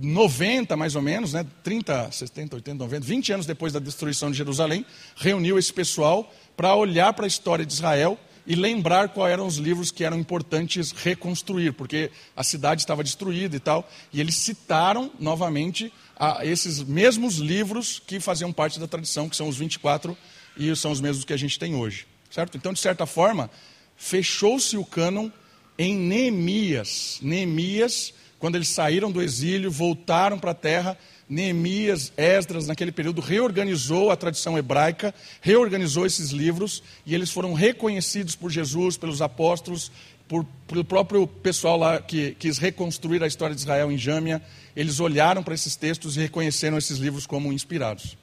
[0.00, 4.36] 90 mais ou menos, né, 30, 70, 80, 90, 20 anos depois da destruição de
[4.36, 4.84] Jerusalém,
[5.16, 9.56] reuniu esse pessoal para olhar para a história de Israel e lembrar quais eram os
[9.56, 13.88] livros que eram importantes reconstruir, porque a cidade estava destruída e tal.
[14.12, 19.48] E eles citaram novamente a esses mesmos livros que faziam parte da tradição, que são
[19.48, 20.16] os 24
[20.56, 22.06] e são os mesmos que a gente tem hoje.
[22.30, 22.56] Certo?
[22.56, 23.50] Então, de certa forma,
[23.96, 25.30] fechou-se o cânon
[25.76, 27.18] em Neemias.
[27.20, 30.96] Neemias, quando eles saíram do exílio, voltaram para a terra,
[31.28, 38.36] Neemias, Esdras, naquele período, reorganizou a tradição hebraica, reorganizou esses livros, e eles foram reconhecidos
[38.36, 39.90] por Jesus, pelos apóstolos,
[40.32, 44.40] por, pelo próprio pessoal lá que quis reconstruir a história de Israel em Jâmia
[44.74, 48.16] eles olharam para esses textos e reconheceram esses livros como inspirados.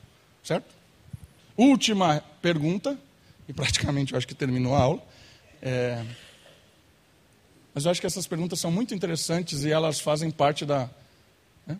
[0.43, 0.65] Certo?
[1.55, 2.97] Última pergunta,
[3.47, 5.03] e praticamente eu acho que terminou a aula.
[5.61, 6.03] É...
[7.75, 10.89] Mas eu acho que essas perguntas são muito interessantes e elas fazem parte da.
[11.67, 11.77] Né?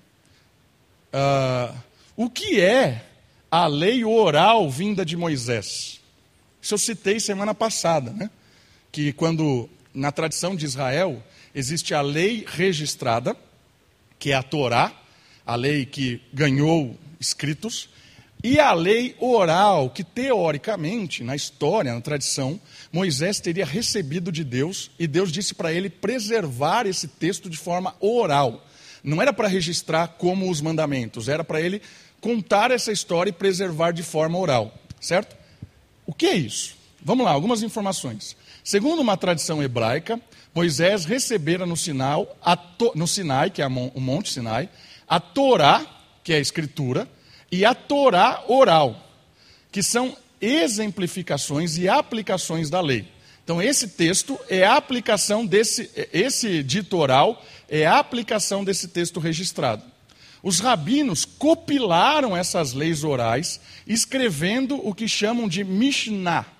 [1.11, 1.75] Uh,
[2.15, 3.03] o que é
[3.49, 5.99] a lei oral vinda de Moisés?
[6.61, 8.29] Isso eu citei semana passada, né?
[8.91, 9.67] Que quando
[9.99, 11.21] na tradição de Israel
[11.53, 13.35] existe a lei registrada
[14.19, 14.91] que é a Torá,
[15.45, 17.89] a lei que ganhou escritos,
[18.43, 22.59] e a lei oral, que teoricamente, na história, na tradição,
[22.91, 27.95] Moisés teria recebido de Deus, e Deus disse para ele preservar esse texto de forma
[27.99, 28.65] oral.
[29.03, 31.81] Não era para registrar como os mandamentos, era para ele
[32.21, 35.35] contar essa história e preservar de forma oral, certo?
[36.05, 36.75] O que é isso?
[37.01, 38.35] Vamos lá, algumas informações.
[38.69, 40.21] Segundo uma tradição hebraica,
[40.53, 42.37] Moisés recebera no, Sinal,
[42.93, 44.69] no Sinai, que é o Monte Sinai,
[45.07, 45.83] a Torá,
[46.23, 47.09] que é a Escritura,
[47.51, 49.09] e a Torá oral,
[49.71, 53.07] que são exemplificações e aplicações da lei.
[53.43, 59.19] Então, esse texto é a aplicação desse, esse dito oral é a aplicação desse texto
[59.19, 59.81] registrado.
[60.43, 66.58] Os rabinos copilaram essas leis orais, escrevendo o que chamam de Mishnah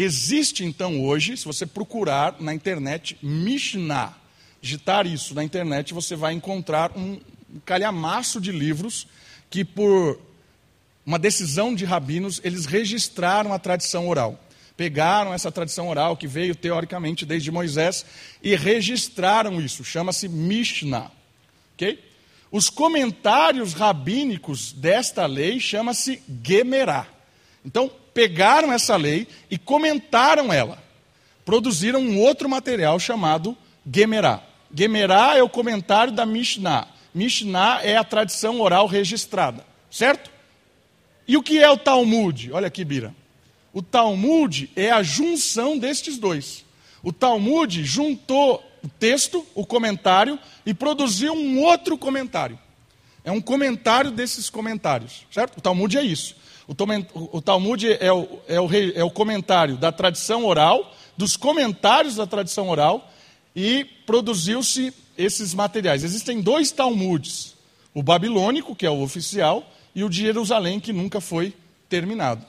[0.00, 4.16] Existe então hoje, se você procurar na internet Mishnah,
[4.62, 7.18] digitar isso na internet, você vai encontrar um
[7.64, 9.08] calhamaço de livros
[9.50, 10.20] que, por
[11.04, 14.38] uma decisão de rabinos, eles registraram a tradição oral.
[14.76, 18.06] Pegaram essa tradição oral que veio teoricamente desde Moisés
[18.40, 19.82] e registraram isso.
[19.82, 21.10] Chama-se Mishnah.
[22.52, 27.04] Os comentários rabínicos desta lei chama-se Gemerá.
[27.64, 30.82] Então, pegaram essa lei e comentaram ela.
[31.44, 33.56] Produziram um outro material chamado
[33.88, 34.42] Gemerá.
[34.74, 36.88] Gemerá é o comentário da Mishnah.
[37.14, 40.32] Mishnah é a tradição oral registrada, certo?
[41.28, 42.50] E o que é o Talmud?
[42.52, 43.14] Olha aqui, Bira.
[43.72, 46.64] O Talmud é a junção destes dois.
[47.04, 52.58] O Talmud juntou o texto, o comentário, e produziu um outro comentário.
[53.22, 55.58] É um comentário desses comentários, certo?
[55.58, 56.34] O Talmud é isso.
[56.68, 62.26] O Talmud é o, é, o, é o comentário da tradição oral, dos comentários da
[62.26, 63.10] tradição oral,
[63.56, 66.04] e produziu-se esses materiais.
[66.04, 67.54] Existem dois Talmudes:
[67.94, 71.54] o babilônico, que é o oficial, e o de Jerusalém, que nunca foi
[71.88, 72.44] terminado.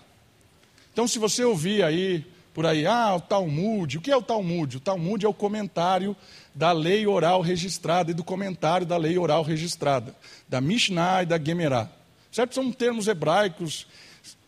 [0.91, 3.97] Então, se você ouvir aí por aí, ah, o Talmud.
[3.97, 4.77] O que é o Talmud?
[4.77, 6.13] O Talmud é o comentário
[6.53, 10.13] da lei oral registrada e do comentário da lei oral registrada,
[10.49, 11.87] da Mishnah e da Gemerá.
[12.29, 12.55] Certo?
[12.55, 13.87] São termos hebraicos,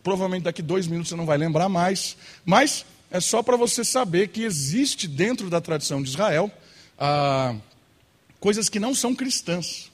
[0.02, 4.28] provavelmente daqui dois minutos você não vai lembrar mais, mas é só para você saber
[4.28, 6.50] que existe dentro da tradição de Israel
[6.98, 7.54] ah,
[8.40, 9.90] coisas que não são cristãs.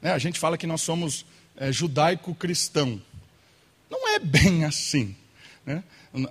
[0.00, 0.12] Né?
[0.12, 1.24] A gente fala que nós somos
[1.56, 3.00] é, judaico-cristão.
[3.90, 5.16] Não é bem assim.
[5.66, 5.82] Né?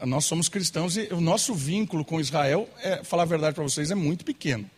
[0.06, 3.92] Nós somos cristãos e o nosso vínculo com Israel, é, falar a verdade para vocês,
[3.92, 4.70] é muito pequeno.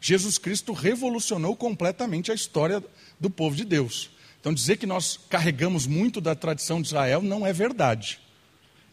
[0.00, 2.82] Jesus Cristo revolucionou completamente a história
[3.18, 4.10] do povo de Deus.
[4.40, 8.20] Então, dizer que nós carregamos muito da tradição de Israel não é verdade.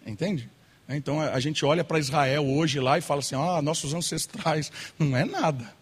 [0.05, 0.49] Entende?
[0.87, 4.71] Então, a gente olha para Israel hoje lá e fala assim: ah, nossos ancestrais.
[4.99, 5.73] Não é nada.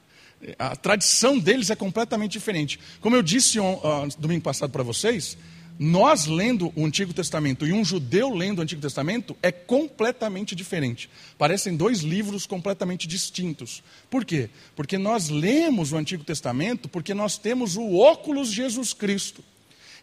[0.58, 2.80] A tradição deles é completamente diferente.
[3.02, 3.73] Como eu disse uh,
[4.17, 5.38] domingo passado para vocês,
[5.80, 11.10] nós lendo o Antigo Testamento e um judeu lendo o Antigo Testamento é completamente diferente.
[11.38, 13.82] Parecem dois livros completamente distintos.
[14.10, 14.49] Por quê?
[14.76, 19.43] Porque nós lemos o Antigo Testamento porque nós temos o óculos Jesus Cristo.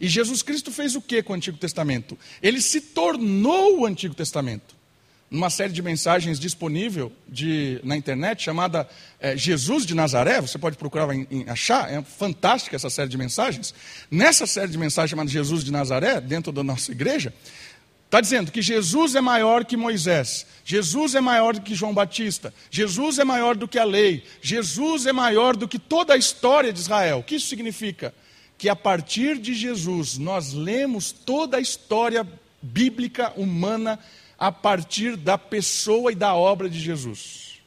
[0.00, 2.18] E Jesus Cristo fez o que com o Antigo Testamento?
[2.42, 4.80] Ele se tornou o Antigo Testamento
[5.30, 8.88] numa série de mensagens disponível de, na internet chamada
[9.20, 10.40] é, Jesus de Nazaré.
[10.40, 13.72] Você pode procurar em, em, achar, é fantástica essa série de mensagens.
[14.10, 17.32] Nessa série de mensagens chamada Jesus de Nazaré, dentro da nossa igreja,
[18.06, 22.52] está dizendo que Jesus é maior que Moisés, Jesus é maior do que João Batista,
[22.68, 26.72] Jesus é maior do que a lei, Jesus é maior do que toda a história
[26.72, 27.18] de Israel.
[27.18, 28.12] O que isso significa?
[28.60, 32.28] Que a partir de Jesus nós lemos toda a história
[32.60, 33.98] bíblica humana
[34.38, 37.58] a partir da pessoa e da obra de Jesus.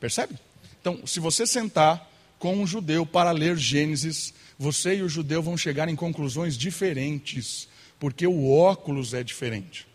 [0.00, 0.34] Percebe?
[0.80, 5.56] Então, se você sentar com um judeu para ler Gênesis, você e o judeu vão
[5.56, 7.68] chegar em conclusões diferentes,
[8.00, 9.86] porque o óculos é diferente.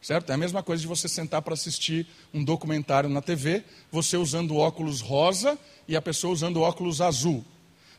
[0.00, 0.30] Certo?
[0.30, 4.56] É a mesma coisa de você sentar para assistir um documentário na TV, você usando
[4.56, 7.44] óculos rosa e a pessoa usando óculos azul.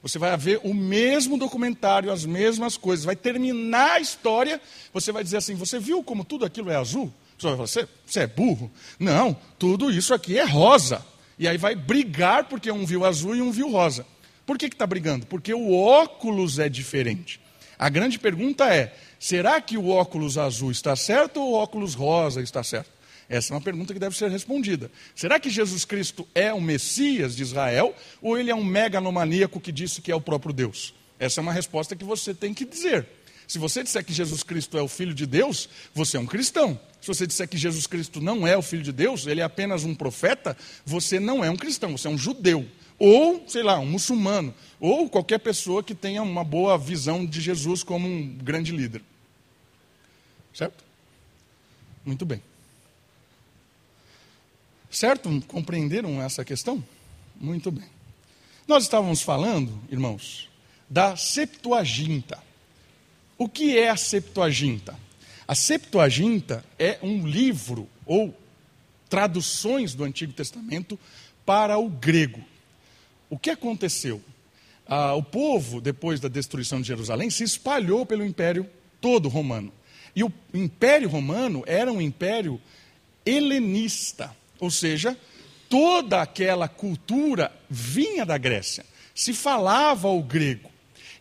[0.04, 3.06] Você vai ver o mesmo documentário, as mesmas coisas.
[3.06, 4.62] Vai terminar a história,
[4.94, 7.12] você vai dizer assim: Você viu como tudo aquilo é azul?
[7.38, 8.70] Você vai falar, você, você é burro?
[9.00, 11.04] Não, tudo isso aqui é rosa.
[11.39, 14.06] E aí vai brigar porque um viu azul e um viu rosa.
[14.46, 15.26] Por que está brigando?
[15.26, 17.39] Porque o óculos é diferente.
[17.80, 22.42] A grande pergunta é: será que o óculos azul está certo ou o óculos rosa
[22.42, 22.92] está certo?
[23.30, 24.92] Essa é uma pergunta que deve ser respondida.
[25.16, 29.72] Será que Jesus Cristo é o Messias de Israel ou ele é um megalomaníaco que
[29.72, 30.94] disse que é o próprio Deus?
[31.20, 33.08] Essa é uma resposta que você tem que dizer.
[33.48, 36.80] Se você disser que Jesus Cristo é o Filho de Deus, você é um cristão.
[37.02, 39.84] Se você disser que Jesus Cristo não é o Filho de Deus, ele é apenas
[39.84, 40.56] um profeta,
[40.86, 42.66] você não é um cristão, você é um judeu.
[42.98, 44.54] Ou, sei lá, um muçulmano.
[44.80, 49.02] Ou qualquer pessoa que tenha uma boa visão de Jesus como um grande líder.
[50.54, 50.84] Certo?
[52.06, 52.42] Muito bem.
[54.94, 55.44] Certo?
[55.48, 56.84] Compreenderam essa questão?
[57.36, 57.90] Muito bem.
[58.68, 60.48] Nós estávamos falando, irmãos,
[60.88, 62.38] da Septuaginta.
[63.36, 64.98] O que é a Septuaginta?
[65.48, 68.38] A Septuaginta é um livro ou
[69.10, 70.98] traduções do Antigo Testamento
[71.44, 72.42] para o grego.
[73.32, 74.22] O que aconteceu?
[74.86, 78.70] Ah, o povo, depois da destruição de Jerusalém, se espalhou pelo império
[79.02, 79.74] todo romano.
[80.16, 82.62] E o império romano era um império
[83.26, 85.17] helenista, ou seja,
[85.67, 90.71] toda aquela cultura vinha da Grécia, se falava o grego.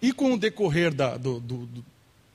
[0.01, 1.85] E com o decorrer da, do, do,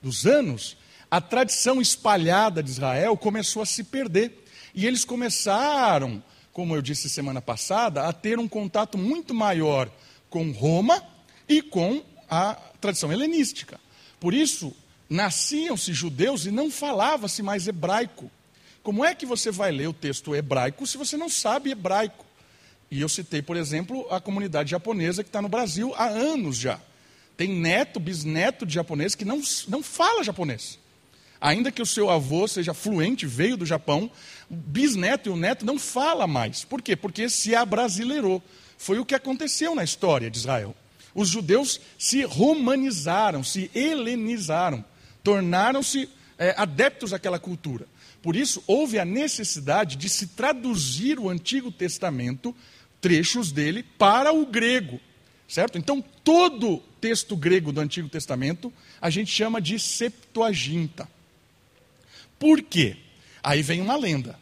[0.02, 0.76] dos anos,
[1.10, 4.44] a tradição espalhada de Israel começou a se perder.
[4.74, 9.90] E eles começaram, como eu disse semana passada, a ter um contato muito maior
[10.28, 11.02] com Roma
[11.48, 13.80] e com a tradição helenística.
[14.20, 14.76] Por isso,
[15.08, 18.30] nasciam-se judeus e não falava-se mais hebraico.
[18.82, 22.24] Como é que você vai ler o texto hebraico se você não sabe hebraico?
[22.90, 26.80] E eu citei, por exemplo, a comunidade japonesa que está no Brasil há anos já.
[27.36, 30.78] Tem neto, bisneto de japonês que não, não fala japonês.
[31.40, 34.10] Ainda que o seu avô seja fluente, veio do Japão,
[34.50, 36.64] o bisneto e o neto não fala mais.
[36.64, 36.96] Por quê?
[36.96, 38.42] Porque se abrasileirou.
[38.76, 40.74] Foi o que aconteceu na história de Israel.
[41.14, 44.84] Os judeus se romanizaram, se helenizaram,
[45.22, 47.86] tornaram-se é, adeptos àquela cultura.
[48.22, 52.54] Por isso, houve a necessidade de se traduzir o Antigo Testamento,
[53.00, 55.00] trechos dele, para o grego.
[55.46, 55.78] Certo?
[55.78, 61.08] Então, todo texto grego do Antigo Testamento a gente chama de Septuaginta.
[62.38, 62.96] Por quê?
[63.42, 64.38] Aí vem uma lenda.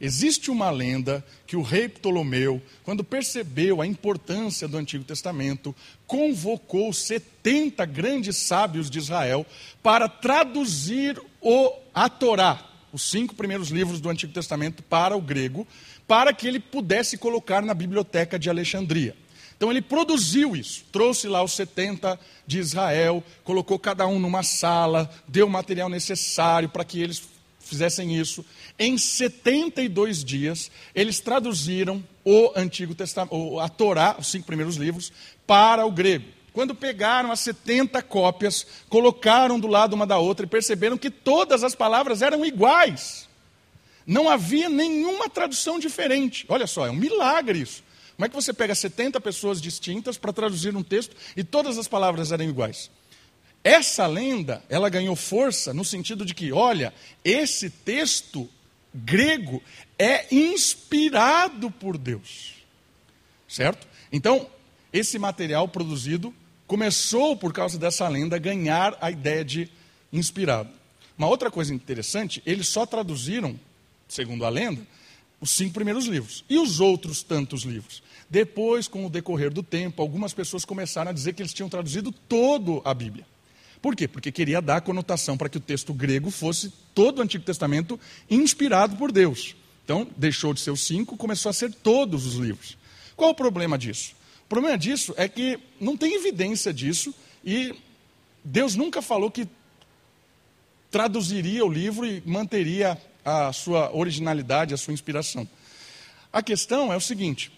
[0.00, 5.76] Existe uma lenda que o rei Ptolomeu, quando percebeu a importância do Antigo Testamento,
[6.06, 9.44] convocou 70 grandes sábios de Israel
[9.82, 15.66] para traduzir o, a Torá, os cinco primeiros livros do Antigo Testamento para o grego,
[16.06, 19.16] para que ele pudesse colocar na biblioteca de Alexandria.
[19.56, 25.10] Então ele produziu isso, trouxe lá os 70 de Israel, colocou cada um numa sala,
[25.28, 27.22] deu o material necessário para que eles
[27.60, 28.44] fizessem isso.
[28.78, 35.12] Em 72 dias, eles traduziram o Antigo Testamento, a Torá, os cinco primeiros livros,
[35.46, 36.39] para o grego.
[36.52, 41.62] Quando pegaram as 70 cópias, colocaram do lado uma da outra e perceberam que todas
[41.62, 43.28] as palavras eram iguais.
[44.06, 46.44] Não havia nenhuma tradução diferente.
[46.48, 47.84] Olha só, é um milagre isso.
[48.16, 51.88] Como é que você pega 70 pessoas distintas para traduzir um texto e todas as
[51.88, 52.90] palavras eram iguais?
[53.62, 56.92] Essa lenda, ela ganhou força no sentido de que, olha,
[57.24, 58.48] esse texto
[58.92, 59.62] grego
[59.98, 62.54] é inspirado por Deus.
[63.46, 63.86] Certo?
[64.12, 64.48] Então,
[64.92, 66.34] esse material produzido
[66.70, 69.68] começou, por causa dessa lenda, a ganhar a ideia de
[70.12, 70.70] inspirado.
[71.18, 73.58] Uma outra coisa interessante, eles só traduziram,
[74.08, 74.80] segundo a lenda,
[75.40, 76.44] os cinco primeiros livros.
[76.48, 78.04] E os outros tantos livros?
[78.30, 82.12] Depois, com o decorrer do tempo, algumas pessoas começaram a dizer que eles tinham traduzido
[82.12, 83.26] toda a Bíblia.
[83.82, 84.06] Por quê?
[84.06, 87.98] Porque queria dar conotação para que o texto grego fosse todo o Antigo Testamento
[88.30, 89.56] inspirado por Deus.
[89.84, 92.78] Então, deixou de ser os cinco, começou a ser todos os livros.
[93.16, 94.19] Qual o problema disso?
[94.50, 97.72] O problema disso é que não tem evidência disso e
[98.42, 99.46] Deus nunca falou que
[100.90, 105.48] traduziria o livro e manteria a sua originalidade, a sua inspiração.
[106.32, 107.52] A questão é o seguinte: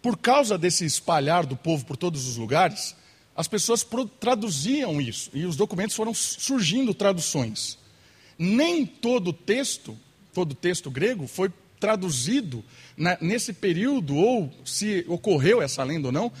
[0.00, 2.96] por causa desse espalhar do povo por todos os lugares,
[3.36, 3.86] as pessoas
[4.18, 7.76] traduziam isso e os documentos foram surgindo traduções.
[8.38, 9.94] Nem todo texto,
[10.32, 12.64] todo texto grego foi traduzido
[12.96, 16.32] na, nesse período, ou se ocorreu essa lenda ou não,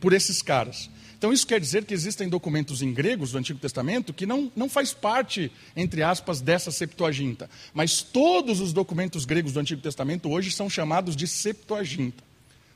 [0.00, 0.90] por esses caras.
[1.20, 4.70] Então, isso quer dizer que existem documentos em gregos do Antigo Testamento que não, não
[4.70, 7.50] faz parte, entre aspas, dessa Septuaginta.
[7.74, 12.24] Mas todos os documentos gregos do Antigo Testamento hoje são chamados de Septuaginta.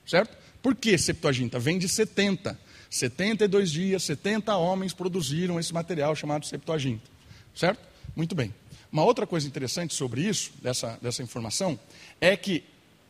[0.07, 0.37] Certo?
[0.63, 1.59] Por que Septuaginta?
[1.59, 2.59] Vem de 70.
[2.91, 7.11] 72 dias, 70 homens produziram esse material chamado Septuaginta.
[7.55, 7.81] Certo?
[8.15, 8.53] Muito bem.
[8.95, 11.77] Uma outra coisa interessante sobre isso, dessa, dessa informação,
[12.21, 12.63] é que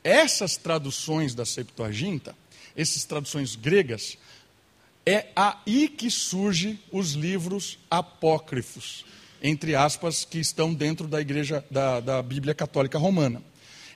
[0.02, 2.34] essas traduções da Septuaginta,
[2.74, 4.16] essas traduções gregas,
[5.04, 9.04] é aí que surgem os livros apócrifos,
[9.42, 13.42] entre aspas, que estão dentro da igreja da, da Bíblia Católica Romana.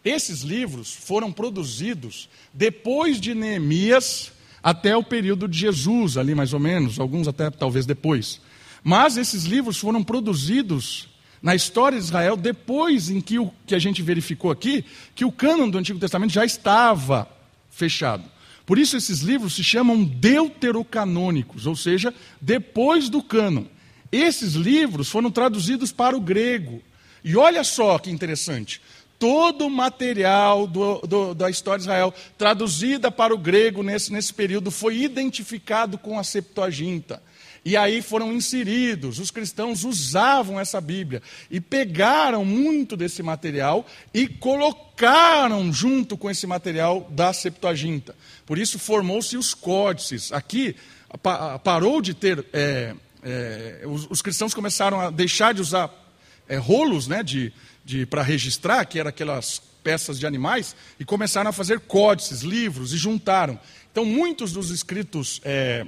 [0.04, 4.30] Esses livros foram produzidos depois de Neemias
[4.62, 8.42] até o período de Jesus, ali mais ou menos, alguns até talvez depois.
[8.84, 11.08] Mas esses livros foram produzidos
[11.42, 14.84] na história de Israel depois em que o que a gente verificou aqui,
[15.14, 17.28] que o cânon do Antigo Testamento já estava
[17.70, 18.24] fechado.
[18.66, 23.64] Por isso esses livros se chamam deuterocanônicos, ou seja, depois do cânon.
[24.10, 26.82] Esses livros foram traduzidos para o grego.
[27.24, 28.80] E olha só que interessante
[29.18, 34.32] todo o material do, do, da história de Israel, traduzida para o grego nesse, nesse
[34.32, 37.20] período, foi identificado com a Septuaginta.
[37.64, 39.18] E aí foram inseridos.
[39.18, 46.46] Os cristãos usavam essa Bíblia e pegaram muito desse material e colocaram junto com esse
[46.46, 48.14] material da Septuaginta.
[48.46, 50.32] Por isso formou-se os códices.
[50.32, 50.76] Aqui
[51.62, 52.44] parou de ter.
[52.52, 55.90] É, é, os, os, cristãos começaram a deixar de usar
[56.48, 57.52] é, rolos né, de,
[58.06, 62.96] para registrar, que eram aquelas peças de animais, e começaram a fazer códices, livros, e
[62.96, 63.58] juntaram.
[63.90, 65.86] Então, muitos dos escritos é,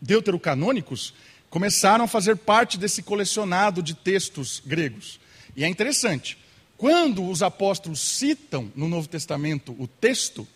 [0.00, 1.14] deuterocanônicos
[1.50, 5.18] começaram a fazer parte desse colecionado de textos gregos.
[5.56, 6.38] E é interessante,
[6.76, 10.46] quando os apóstolos citam no Novo Testamento o texto,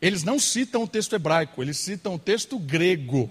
[0.00, 3.30] eles não citam o texto hebraico, eles citam o texto grego.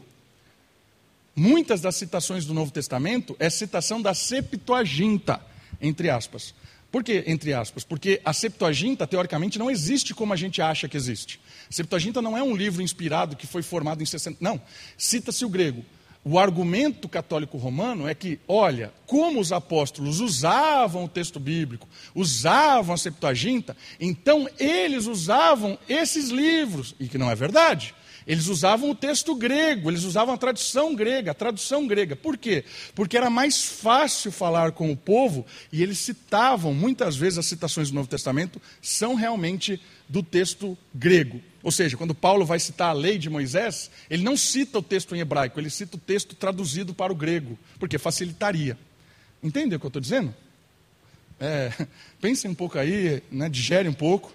[1.35, 5.41] Muitas das citações do Novo Testamento é citação da Septuaginta,
[5.81, 6.53] entre aspas.
[6.91, 7.83] Por que, entre aspas?
[7.83, 11.39] Porque a Septuaginta, teoricamente, não existe como a gente acha que existe.
[11.69, 14.37] A Septuaginta não é um livro inspirado que foi formado em 60.
[14.39, 14.61] Não.
[14.97, 15.83] Cita-se o grego.
[16.23, 22.93] O argumento católico romano é que, olha, como os apóstolos usavam o texto bíblico, usavam
[22.93, 27.95] a Septuaginta, então eles usavam esses livros, e que não é verdade.
[28.27, 32.13] Eles usavam o texto grego, eles usavam a tradução grega, a tradução grega.
[32.13, 32.65] Por quê?
[32.93, 37.89] Porque era mais fácil falar com o povo e eles citavam, muitas vezes as citações
[37.89, 41.41] do Novo Testamento são realmente do texto grego.
[41.63, 45.15] Ou seja, quando Paulo vai citar a lei de Moisés, ele não cita o texto
[45.15, 48.77] em hebraico, ele cita o texto traduzido para o grego, porque facilitaria.
[49.41, 50.35] Entende o que eu estou dizendo?
[51.39, 51.71] É,
[52.19, 54.33] pensem um pouco aí, né, digere um pouco.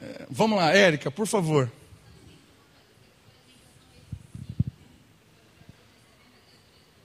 [0.00, 1.70] É, vamos lá, Érica, por favor.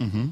[0.04, 0.32] Uhum.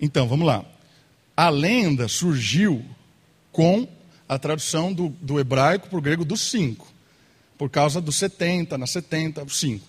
[0.00, 0.64] Então, vamos lá.
[1.36, 2.84] A lenda surgiu
[3.50, 3.88] com
[4.28, 6.86] a tradução do, do hebraico para o grego dos cinco,
[7.56, 9.86] por causa dos 70, na 70, os 5.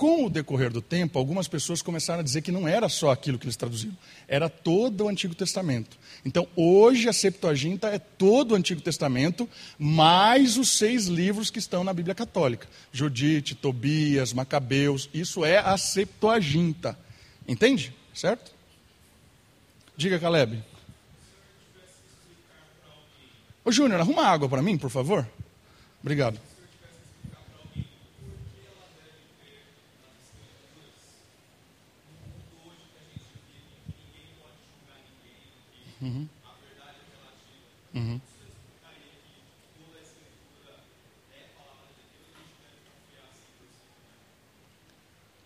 [0.00, 3.38] Com o decorrer do tempo, algumas pessoas começaram a dizer que não era só aquilo
[3.38, 3.94] que eles traduziram,
[4.26, 5.98] era todo o Antigo Testamento.
[6.24, 9.46] Então, hoje a Septuaginta é todo o Antigo Testamento,
[9.78, 15.10] mais os seis livros que estão na Bíblia Católica: Judite, Tobias, Macabeus.
[15.12, 16.98] Isso é a Septuaginta.
[17.46, 17.94] Entende?
[18.14, 18.52] Certo?
[19.98, 20.64] Diga, Caleb.
[23.62, 25.28] Ô, Júnior, arruma água para mim, por favor.
[26.00, 26.40] Obrigado.
[36.00, 36.28] Uhum.
[37.94, 38.20] Uhum.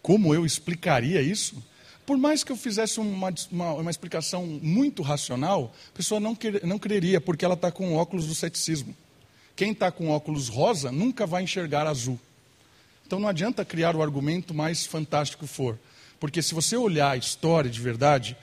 [0.03, 1.63] Como eu explicaria isso?
[2.05, 6.63] Por mais que eu fizesse uma, uma, uma explicação muito racional, a pessoa não, quer,
[6.65, 8.95] não creria, porque ela está com óculos do ceticismo.
[9.57, 12.21] Quem está com óculos rosa nunca vai enxergar azul.
[13.07, 15.79] Então não adianta criar o argumento mais fantástico for.
[16.21, 18.37] Porque se você olhar a história de verdade,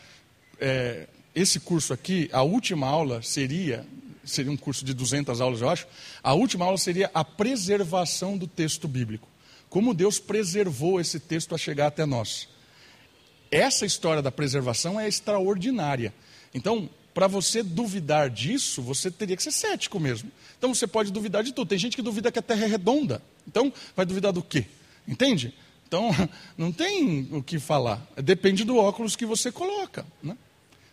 [0.60, 3.86] é, esse curso aqui, a última aula seria,
[4.24, 5.88] seria um curso de 200 aulas, eu acho,
[6.22, 9.28] a última aula seria a preservação do texto bíblico.
[9.70, 12.50] Como Deus preservou esse texto a chegar até nós.
[13.50, 16.14] Essa história da preservação é extraordinária.
[16.54, 20.30] Então, para você duvidar disso, você teria que ser cético mesmo.
[20.58, 21.70] Então, você pode duvidar de tudo.
[21.70, 23.22] Tem gente que duvida que a Terra é redonda.
[23.48, 24.66] Então, vai duvidar do quê?
[25.08, 25.54] Entende?
[25.88, 26.10] Então,
[26.58, 28.06] não tem o que falar.
[28.18, 30.06] Depende do óculos que você coloca.
[30.22, 30.38] Né?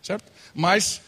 [0.01, 0.31] Certo?
[0.53, 1.01] Mas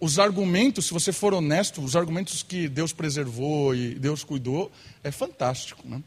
[0.00, 4.70] os argumentos, se você for honesto, os argumentos que Deus preservou e Deus cuidou,
[5.02, 6.02] é fantástico, né?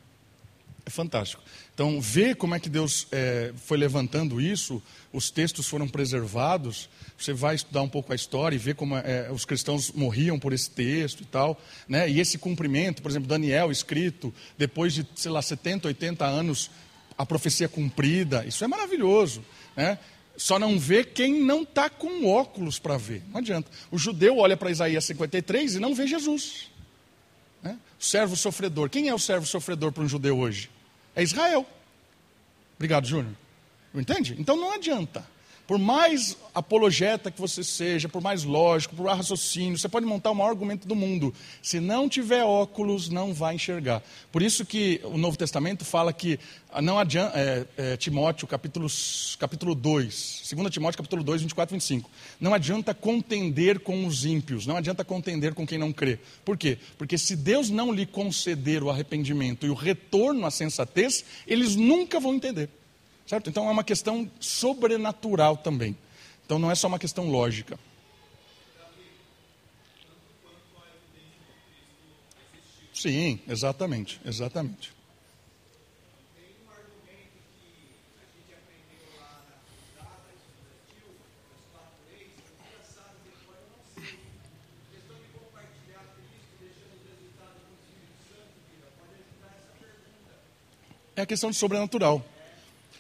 [0.85, 1.43] É fantástico.
[1.73, 4.81] Então, ver como é que Deus é, foi levantando isso,
[5.11, 9.29] os textos foram preservados, você vai estudar um pouco a história e ver como é,
[9.31, 12.09] os cristãos morriam por esse texto e tal, né?
[12.09, 16.71] E esse cumprimento, por exemplo, Daniel escrito, depois de, sei lá, 70, 80 anos,
[17.17, 19.43] a profecia cumprida, isso é maravilhoso,
[19.75, 19.99] né?
[20.38, 23.23] Só não vê quem não está com óculos para ver.
[23.31, 23.69] Não adianta.
[23.89, 26.69] O judeu olha para Isaías 53 e não vê Jesus.
[27.63, 27.77] Né?
[27.99, 28.88] Servo sofredor.
[28.88, 30.69] Quem é o servo sofredor para um judeu hoje?
[31.15, 31.65] É Israel.
[32.75, 33.33] Obrigado, Júnior.
[33.95, 34.35] Entende?
[34.38, 35.25] Então não adianta.
[35.68, 40.36] Por mais apologeta que você seja, por mais lógico, por raciocínio, você pode montar o
[40.36, 41.34] maior argumento do mundo.
[41.61, 44.01] Se não tiver óculos, não vai enxergar.
[44.32, 46.39] Por isso que o Novo Testamento fala que
[46.72, 48.88] ah, não adianta, é, é, Timóteo, capítulo,
[49.38, 52.09] capítulo 2, 2 Timóteo, capítulo 2, 24 e 25.
[52.39, 56.18] Não adianta contender com os ímpios, não adianta contender com quem não crê.
[56.45, 56.78] Por quê?
[56.97, 62.22] Porque se Deus não lhe conceder o arrependimento e o retorno à sensatez, eles nunca
[62.22, 62.70] vão entender.
[63.28, 63.49] Certo?
[63.49, 65.97] Então é uma questão sobrenatural também.
[66.45, 67.78] Então não é só uma questão lógica.
[72.93, 74.95] Sim, exatamente, exatamente.
[91.15, 92.23] É a questão de sobrenatural.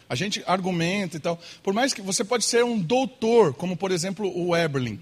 [0.09, 1.39] A gente argumenta e tal.
[1.61, 4.99] Por mais que você pode ser um doutor, como por exemplo o Eberlin,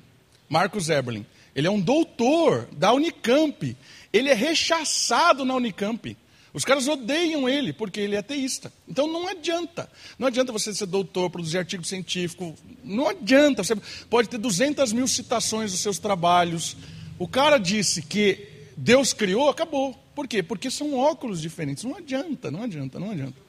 [0.50, 1.26] Marcos Eberlin.
[1.56, 3.78] Ele é um doutor da Unicamp.
[4.12, 6.18] Ele é rechaçado na Unicamp.
[6.54, 8.72] Os caras odeiam ele porque ele é ateísta.
[8.88, 9.90] Então não adianta.
[10.18, 12.56] Não adianta você ser doutor, produzir artigo científico.
[12.84, 13.64] Não adianta.
[13.64, 13.76] Você
[14.10, 16.78] pode ter 200 mil citações dos seus trabalhos.
[17.20, 18.48] O cara disse que
[18.78, 19.94] Deus criou, acabou.
[20.16, 20.42] Por quê?
[20.42, 21.84] Porque são óculos diferentes.
[21.84, 23.45] Não adianta, não adianta, não adianta.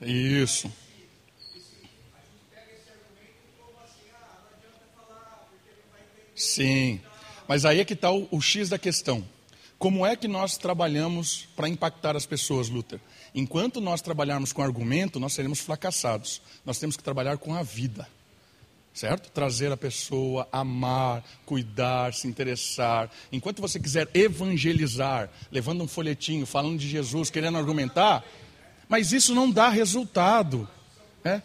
[0.00, 0.72] Isso.
[6.34, 7.00] Sim.
[7.46, 9.24] Mas aí é que está o, o X da questão.
[9.78, 13.00] Como é que nós trabalhamos para impactar as pessoas, Luther?
[13.34, 16.40] Enquanto nós trabalharmos com argumento, nós seremos fracassados.
[16.64, 18.08] Nós temos que trabalhar com a vida.
[18.92, 19.30] Certo?
[19.30, 23.10] Trazer a pessoa, amar, cuidar, se interessar.
[23.30, 28.24] Enquanto você quiser evangelizar, levando um folhetinho, falando de Jesus, querendo argumentar,
[28.90, 30.68] mas isso não dá resultado.
[31.22, 31.40] Né?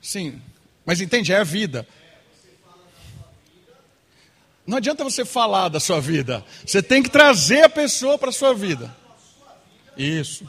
[0.00, 0.40] Sim,
[0.86, 1.32] mas entende?
[1.32, 1.86] É a vida.
[4.64, 6.44] Não adianta você falar da sua vida.
[6.64, 8.96] Você tem que trazer a pessoa para a sua vida.
[9.96, 10.48] Isso.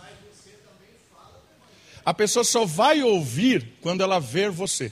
[2.05, 4.91] A pessoa só vai ouvir quando ela ver você.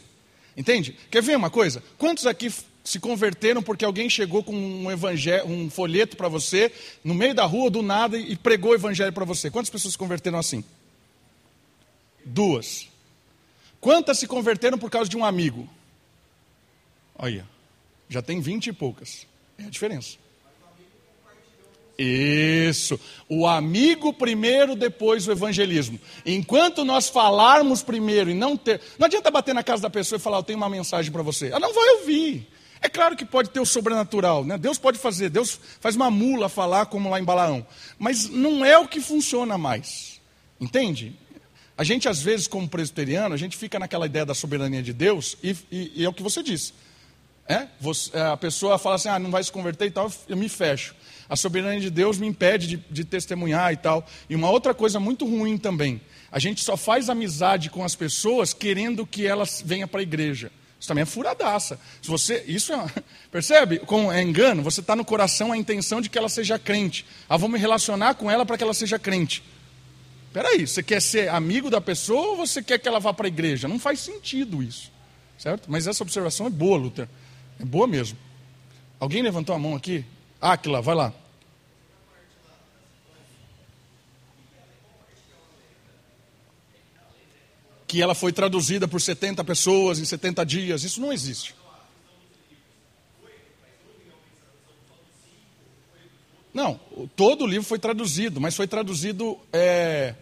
[0.57, 0.97] Entende?
[1.11, 1.83] Quer ver uma coisa?
[1.97, 2.51] Quantos aqui
[2.83, 6.71] se converteram porque alguém chegou com um, evangelho, um folheto para você,
[7.03, 9.51] no meio da rua, do nada, e pregou o evangelho para você?
[9.51, 10.63] Quantas pessoas se converteram assim?
[12.25, 12.89] Duas.
[13.79, 15.69] Quantas se converteram por causa de um amigo?
[17.17, 17.47] Olha,
[18.09, 19.27] já tem vinte e poucas.
[19.57, 20.17] É a diferença.
[21.97, 22.99] Isso.
[23.29, 25.99] O amigo primeiro, depois o evangelismo.
[26.25, 28.81] Enquanto nós falarmos primeiro e não ter.
[28.99, 31.47] Não adianta bater na casa da pessoa e falar, eu tenho uma mensagem para você.
[31.47, 32.47] Ela não vai ouvir.
[32.81, 34.57] É claro que pode ter o sobrenatural, né?
[34.57, 37.65] Deus pode fazer, Deus faz uma mula falar como lá em Balaão.
[37.97, 40.19] Mas não é o que funciona mais.
[40.59, 41.17] Entende?
[41.77, 45.37] A gente, às vezes, como presbiteriano, a gente fica naquela ideia da soberania de Deus,
[45.43, 46.73] e, e, e é o que você disse.
[47.47, 47.67] É?
[47.79, 50.95] Você, a pessoa fala assim, ah, não vai se converter e tal, eu me fecho.
[51.29, 54.07] A soberania de Deus me impede de, de testemunhar e tal.
[54.29, 56.01] E uma outra coisa muito ruim também,
[56.31, 60.51] a gente só faz amizade com as pessoas querendo que elas venham para a igreja.
[60.79, 61.79] Isso também é furadaça.
[62.01, 62.85] Se você, isso é,
[63.31, 63.79] percebe?
[63.79, 67.05] Com é engano, você está no coração a intenção de que ela seja crente.
[67.27, 69.43] Ah, vou me relacionar com ela para que ela seja crente.
[70.35, 73.25] Espera aí, você quer ser amigo da pessoa ou você quer que ela vá para
[73.25, 73.69] a igreja?
[73.69, 74.91] Não faz sentido isso,
[75.37, 75.71] certo?
[75.71, 77.07] Mas essa observação é boa, Luther.
[77.57, 78.17] É boa mesmo.
[78.99, 80.03] Alguém levantou a mão aqui?
[80.41, 81.13] Aquila, vai lá.
[87.87, 90.83] Que ela foi traduzida por 70 pessoas em 70 dias.
[90.83, 91.55] Isso não existe.
[96.53, 96.77] Não,
[97.15, 100.15] todo o livro foi traduzido, mas foi traduzido é,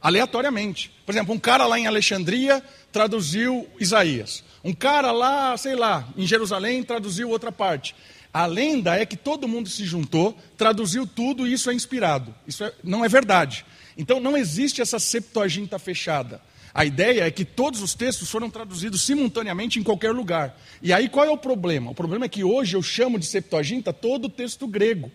[0.00, 0.90] aleatoriamente.
[1.04, 4.42] Por exemplo, um cara lá em Alexandria traduziu Isaías.
[4.64, 7.94] Um cara lá, sei lá, em Jerusalém traduziu outra parte.
[8.32, 12.34] A lenda é que todo mundo se juntou, traduziu tudo e isso é inspirado.
[12.46, 13.64] Isso é, não é verdade.
[13.96, 16.40] Então não existe essa septuaginta fechada.
[16.72, 20.56] A ideia é que todos os textos foram traduzidos simultaneamente em qualquer lugar.
[20.80, 21.90] E aí qual é o problema?
[21.90, 25.10] O problema é que hoje eu chamo de septuaginta todo o texto grego.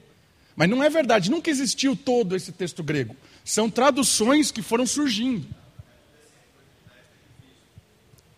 [0.56, 3.16] Mas não é verdade, nunca existiu todo esse texto grego.
[3.46, 5.48] São traduções que foram surgindo.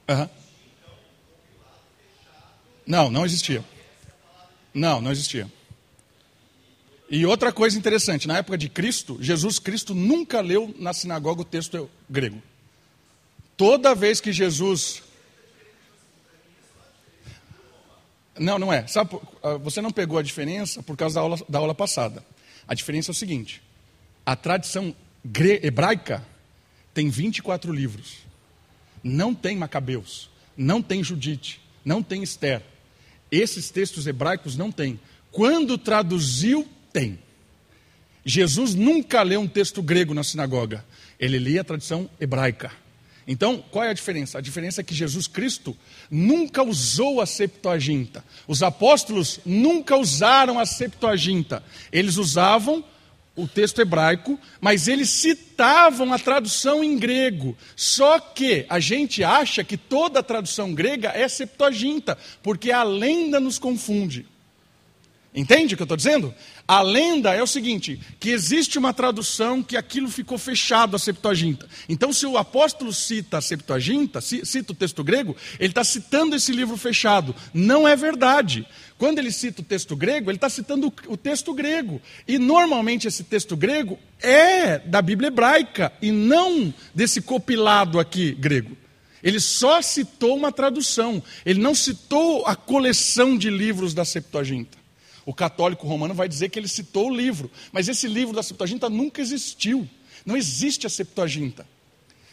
[0.10, 0.30] Uhum.
[2.86, 3.64] Não, não existia.
[4.74, 5.52] Não, não existia.
[7.10, 11.46] E outra coisa interessante, na época de Cristo, Jesus Cristo nunca leu na sinagoga o
[11.46, 12.44] texto grego.
[13.56, 15.04] Toda vez que Jesus.
[18.38, 18.86] Não, não é.
[18.88, 22.24] Sabe, ah, você não pegou a diferença por causa da aula, da aula passada.
[22.68, 23.62] A diferença é o seguinte:
[24.28, 24.94] a tradição
[25.64, 26.22] hebraica
[26.94, 28.18] tem 24 livros.
[29.02, 32.62] Não tem Macabeus, não tem Judite, não tem Esther.
[33.32, 35.00] Esses textos hebraicos não tem.
[35.32, 37.18] Quando traduziu, tem.
[38.26, 40.84] Jesus nunca leu um texto grego na sinagoga.
[41.18, 42.70] Ele lia a tradição hebraica.
[43.26, 44.40] Então, qual é a diferença?
[44.40, 45.76] A diferença é que Jesus Cristo
[46.12, 48.26] nunca usou a Septuaginta.
[48.46, 51.64] Os apóstolos nunca usaram a Septuaginta.
[51.94, 52.84] Eles usavam
[53.38, 57.56] o texto hebraico, mas eles citavam a tradução em grego.
[57.76, 63.40] Só que a gente acha que toda a tradução grega é Septuaginta, porque a lenda
[63.40, 64.26] nos confunde.
[65.38, 66.34] Entende o que eu estou dizendo?
[66.68, 71.68] A lenda é o seguinte: que existe uma tradução que aquilo ficou fechado a Septuaginta.
[71.88, 76.52] Então, se o apóstolo cita a Septuaginta, cita o texto grego, ele está citando esse
[76.52, 77.36] livro fechado.
[77.54, 78.68] Não é verdade.
[78.98, 82.02] Quando ele cita o texto grego, ele está citando o texto grego.
[82.28, 88.76] E normalmente esse texto grego é da Bíblia hebraica e não desse copilado aqui grego.
[89.22, 94.78] Ele só citou uma tradução, ele não citou a coleção de livros da Septuaginta.
[95.26, 98.90] O católico romano vai dizer que ele citou o livro, mas esse livro da Septuaginta
[98.90, 99.88] nunca existiu.
[100.26, 101.68] Não existe a Septuaginta.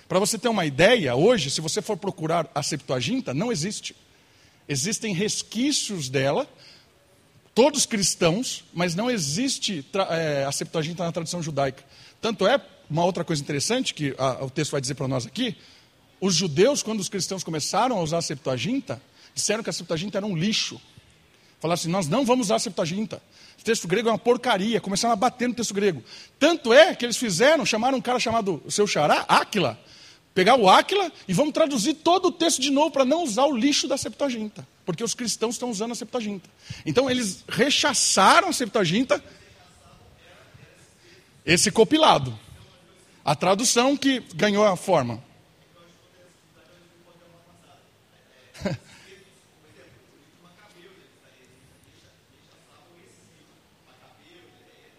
[0.08, 3.96] Para você ter uma ideia, hoje, se você for procurar a Septuaginta, não existe.
[4.68, 6.48] Existem resquícios dela,
[7.54, 11.84] todos cristãos, mas não existe é, a Septuaginta na tradição judaica.
[12.20, 15.56] Tanto é, uma outra coisa interessante que a, o texto vai dizer para nós aqui,
[16.20, 19.00] os judeus, quando os cristãos começaram a usar a Septuaginta,
[19.34, 20.80] disseram que a Septuaginta era um lixo.
[21.60, 23.22] Falaram assim: nós não vamos usar a Septuaginta.
[23.60, 24.80] O texto grego é uma porcaria.
[24.80, 26.02] Começaram a bater no texto grego.
[26.38, 29.78] Tanto é que eles fizeram, chamaram um cara chamado seu xará, Áquila,
[30.34, 33.56] pegar o Áquila e vamos traduzir todo o texto de novo para não usar o
[33.56, 34.66] lixo da Septuaginta.
[34.84, 36.50] Porque os cristãos estão usando a Septuaginta.
[36.84, 39.22] Então eles rechaçaram a Septuaginta,
[41.46, 42.36] esse copilado.
[43.24, 45.22] A tradução que ganhou a forma.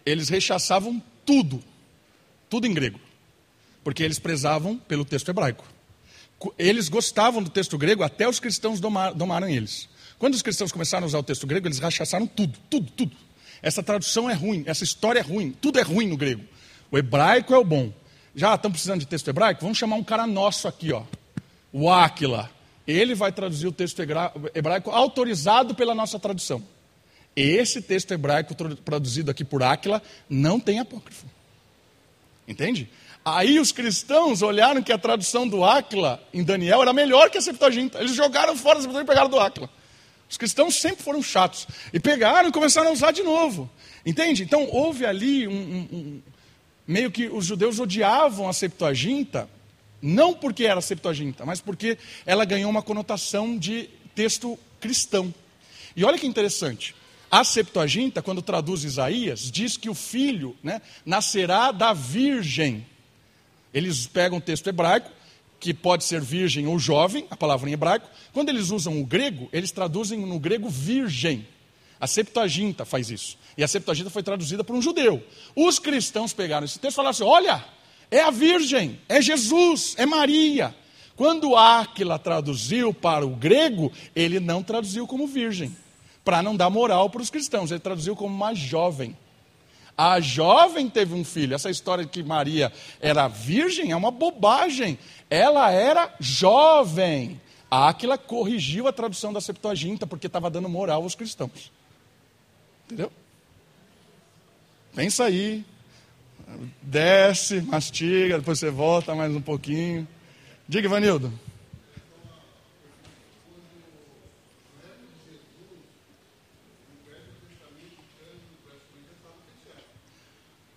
[0.04, 1.62] eles rechaçavam tudo,
[2.48, 2.98] tudo em grego,
[3.86, 5.64] porque eles prezavam pelo texto hebraico.
[6.58, 9.88] Eles gostavam do texto grego, até os cristãos domaram eles.
[10.18, 13.16] Quando os cristãos começaram a usar o texto grego, eles rechaçaram tudo, tudo, tudo.
[13.62, 16.42] Essa tradução é ruim, essa história é ruim, tudo é ruim no grego.
[16.90, 17.92] O hebraico é o bom.
[18.34, 19.60] Já estão precisando de texto hebraico?
[19.60, 21.04] Vamos chamar um cara nosso aqui, ó.
[21.72, 22.50] O Áquila.
[22.88, 24.02] Ele vai traduzir o texto
[24.52, 26.60] hebraico autorizado pela nossa tradução.
[27.36, 28.52] Esse texto hebraico
[28.84, 31.24] traduzido aqui por Áquila não tem apócrifo.
[32.48, 32.90] Entende?
[33.26, 37.42] Aí os cristãos olharam que a tradução do Áquila em Daniel era melhor que a
[37.42, 37.98] Septuaginta.
[37.98, 39.68] Eles jogaram fora a Septuaginta e pegaram do Áquila.
[40.30, 41.66] Os cristãos sempre foram chatos.
[41.92, 43.68] E pegaram e começaram a usar de novo.
[44.06, 44.44] Entende?
[44.44, 46.22] Então houve ali um, um, um
[46.86, 49.50] meio que os judeus odiavam a Septuaginta,
[50.00, 55.34] não porque era Septuaginta, mas porque ela ganhou uma conotação de texto cristão.
[55.96, 56.94] E olha que interessante.
[57.28, 62.86] A Septuaginta, quando traduz Isaías, diz que o filho né, nascerá da virgem.
[63.72, 65.10] Eles pegam o texto hebraico,
[65.58, 68.08] que pode ser virgem ou jovem, a palavra em hebraico.
[68.32, 71.46] Quando eles usam o grego, eles traduzem no grego virgem.
[71.98, 73.38] A Septuaginta faz isso.
[73.56, 75.22] E a Septuaginta foi traduzida por um judeu.
[75.54, 77.64] Os cristãos pegaram esse texto e falaram assim: olha,
[78.10, 80.74] é a Virgem, é Jesus, é Maria.
[81.16, 85.74] Quando Áquila traduziu para o grego, ele não traduziu como virgem,
[86.22, 89.16] para não dar moral para os cristãos, ele traduziu como uma jovem.
[89.96, 91.54] A jovem teve um filho.
[91.54, 94.98] Essa história de que Maria era virgem é uma bobagem.
[95.30, 97.40] Ela era jovem.
[97.70, 101.72] A Áquila corrigiu a tradução da Septuaginta porque estava dando moral aos cristãos.
[102.84, 103.10] Entendeu?
[104.94, 105.64] Pensa aí.
[106.80, 110.06] Desce, mastiga, depois você volta mais um pouquinho.
[110.68, 111.32] Diga, Ivanildo.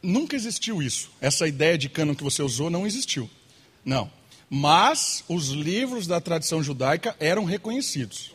[0.01, 1.11] Nunca existiu isso.
[1.19, 3.29] Essa ideia de cano que você usou não existiu.
[3.83, 4.11] Não.
[4.49, 8.31] Mas os livros da tradição judaica eram reconhecidos.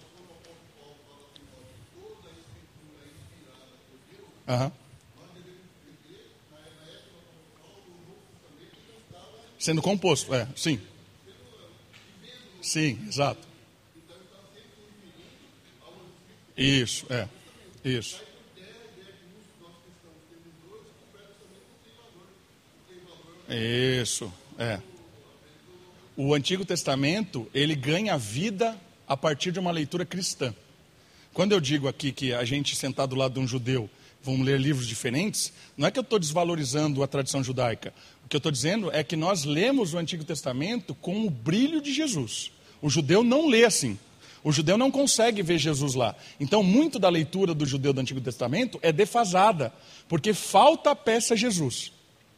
[4.47, 4.71] Uhum.
[9.59, 10.79] Sendo composto, é, sim.
[12.61, 13.49] Sim, exato.
[16.57, 17.29] Isso, é,
[17.83, 18.23] isso.
[23.49, 24.81] Isso, é.
[26.17, 30.55] O Antigo Testamento, ele ganha vida a partir de uma leitura cristã.
[31.33, 33.91] Quando eu digo aqui que a gente sentado do lado de um judeu
[34.25, 37.93] vamos ler livros diferentes, não é que eu estou desvalorizando a tradição judaica.
[38.25, 41.81] O que eu estou dizendo é que nós lemos o Antigo Testamento com o brilho
[41.81, 42.51] de Jesus.
[42.81, 43.99] O judeu não lê assim.
[44.43, 46.17] O judeu não consegue ver Jesus lá.
[46.41, 49.73] Então, muito da leitura do judeu do Antigo Testamento é defasada,
[50.09, 51.93] porque falta a peça Jesus.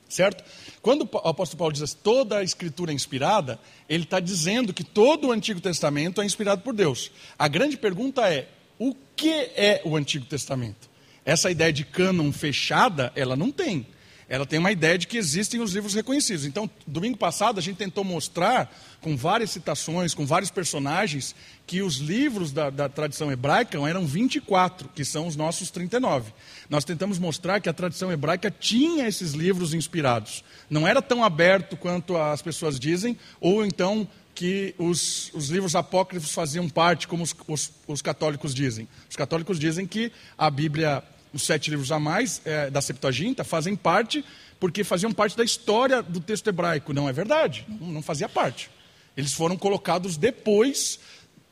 [0.09, 0.45] Certo?
[0.81, 4.85] Quando o apóstolo Paulo diz assim, toda a escritura é inspirada, ele está dizendo que
[4.85, 7.11] todo o Antigo Testamento é inspirado por Deus.
[7.39, 8.49] A grande pergunta é:
[8.79, 10.89] o que é o Antigo Testamento?
[11.25, 13.87] Essa ideia de cânon fechada, ela não tem.
[14.29, 16.45] Ela tem uma ideia de que existem os livros reconhecidos.
[16.45, 21.99] Então, domingo passado, a gente tentou mostrar, com várias citações, com vários personagens, que os
[21.99, 26.33] livros da, da tradição hebraica eram 24, que são os nossos 39.
[26.69, 30.43] Nós tentamos mostrar que a tradição hebraica tinha esses livros inspirados.
[30.69, 36.31] Não era tão aberto quanto as pessoas dizem, ou então que os, os, livros apócrifos
[36.33, 38.87] faziam parte, como os, os, os, católicos dizem.
[39.09, 41.03] Os católicos dizem que a Bíblia
[41.37, 44.25] os sete livros a mais é, da Septuaginta fazem parte
[44.59, 46.95] porque faziam parte da história do texto hebraico.
[46.95, 48.71] Não é verdade, não, fazia parte.
[49.15, 50.99] Eles foram colocados depois,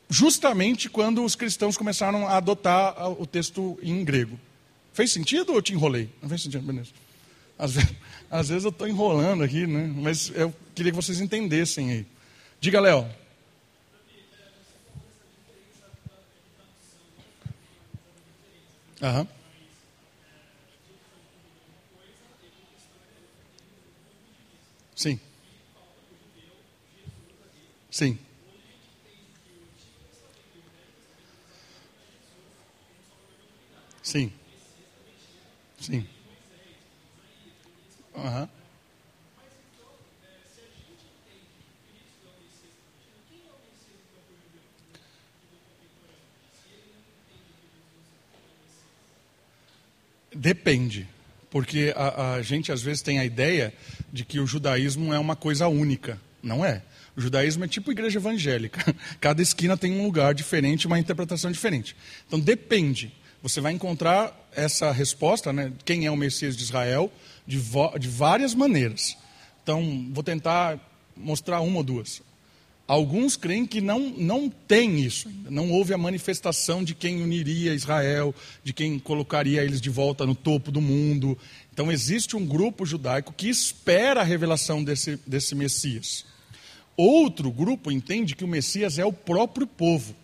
[0.09, 4.39] justamente quando os cristãos começaram a adotar o texto em grego.
[4.91, 6.09] Fez sentido ou eu te enrolei?
[6.19, 6.89] Não fez sentido, beleza.
[7.57, 7.95] Às vezes,
[8.29, 9.91] às vezes eu estou enrolando aqui, né?
[9.95, 12.05] mas eu queria que vocês entendessem aí.
[12.59, 13.07] Diga, Léo.
[18.99, 19.34] Aham.
[24.95, 25.19] Sim.
[27.91, 28.17] Sim.
[34.01, 34.31] Sim.
[35.79, 36.07] Sim.
[38.15, 38.47] Uhum.
[50.33, 51.07] Depende.
[51.55, 53.73] Porque a, a, gente às vezes tem a ideia
[54.11, 56.19] de que o judaísmo é uma coisa única.
[56.43, 56.81] Não é.
[57.15, 58.93] O judaísmo é tipo igreja evangélica.
[59.21, 61.95] Cada esquina tem um lugar diferente, uma interpretação diferente.
[62.27, 63.13] Então depende.
[63.41, 65.71] Você vai encontrar essa resposta, né?
[65.85, 67.09] Quem é o Messias de Israel,
[67.47, 67.57] de,
[68.01, 69.17] de várias maneiras.
[69.63, 70.77] Então, vou tentar
[71.15, 72.21] mostrar uma ou duas.
[72.87, 75.49] Alguns creem que não, não tem isso ainda.
[75.49, 78.33] Não houve a manifestação de quem uniria Israel,
[78.63, 81.35] de quem colocaria eles de volta no topo do mundo.
[81.73, 86.25] Então existe um grupo judaico que espera a revelação desse, desse Messias.
[86.95, 90.15] Outro grupo entende que o Messias é o próprio povo.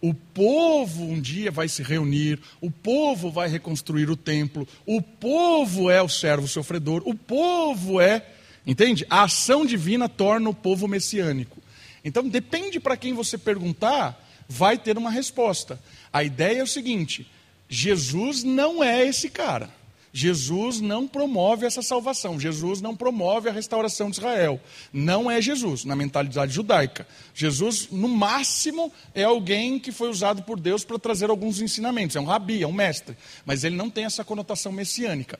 [0.00, 5.90] O povo um dia vai se reunir, o povo vai reconstruir o templo, o povo
[5.90, 8.24] é o servo sofredor, o povo é,
[8.64, 9.04] entende?
[9.10, 11.60] A ação divina torna o povo messiânico.
[12.04, 15.80] Então, depende para quem você perguntar, vai ter uma resposta.
[16.12, 17.30] A ideia é o seguinte:
[17.68, 19.78] Jesus não é esse cara.
[20.10, 24.60] Jesus não promove essa salvação, Jesus não promove a restauração de Israel.
[24.92, 27.06] Não é Jesus, na mentalidade judaica.
[27.34, 32.20] Jesus, no máximo, é alguém que foi usado por Deus para trazer alguns ensinamentos, é
[32.20, 35.38] um rabi, é um mestre, mas ele não tem essa conotação messiânica.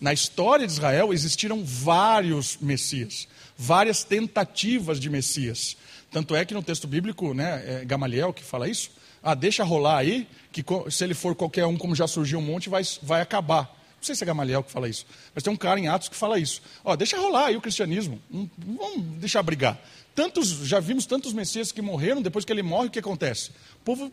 [0.00, 5.76] Na história de Israel existiram vários messias, várias tentativas de messias.
[6.10, 8.90] Tanto é que no texto bíblico, né, é Gamaliel que fala isso,
[9.22, 12.68] ah, deixa rolar aí, que se ele for qualquer um, como já surgiu um monte,
[12.68, 13.64] vai, vai acabar.
[13.96, 16.16] Não sei se é Gamaliel que fala isso, mas tem um cara em Atos que
[16.16, 16.62] fala isso.
[16.82, 19.78] Ó, deixa rolar aí o cristianismo, não, vamos deixar brigar.
[20.14, 23.50] Tantos, já vimos tantos messias que morreram, depois que ele morre, o que acontece?
[23.76, 24.12] O povo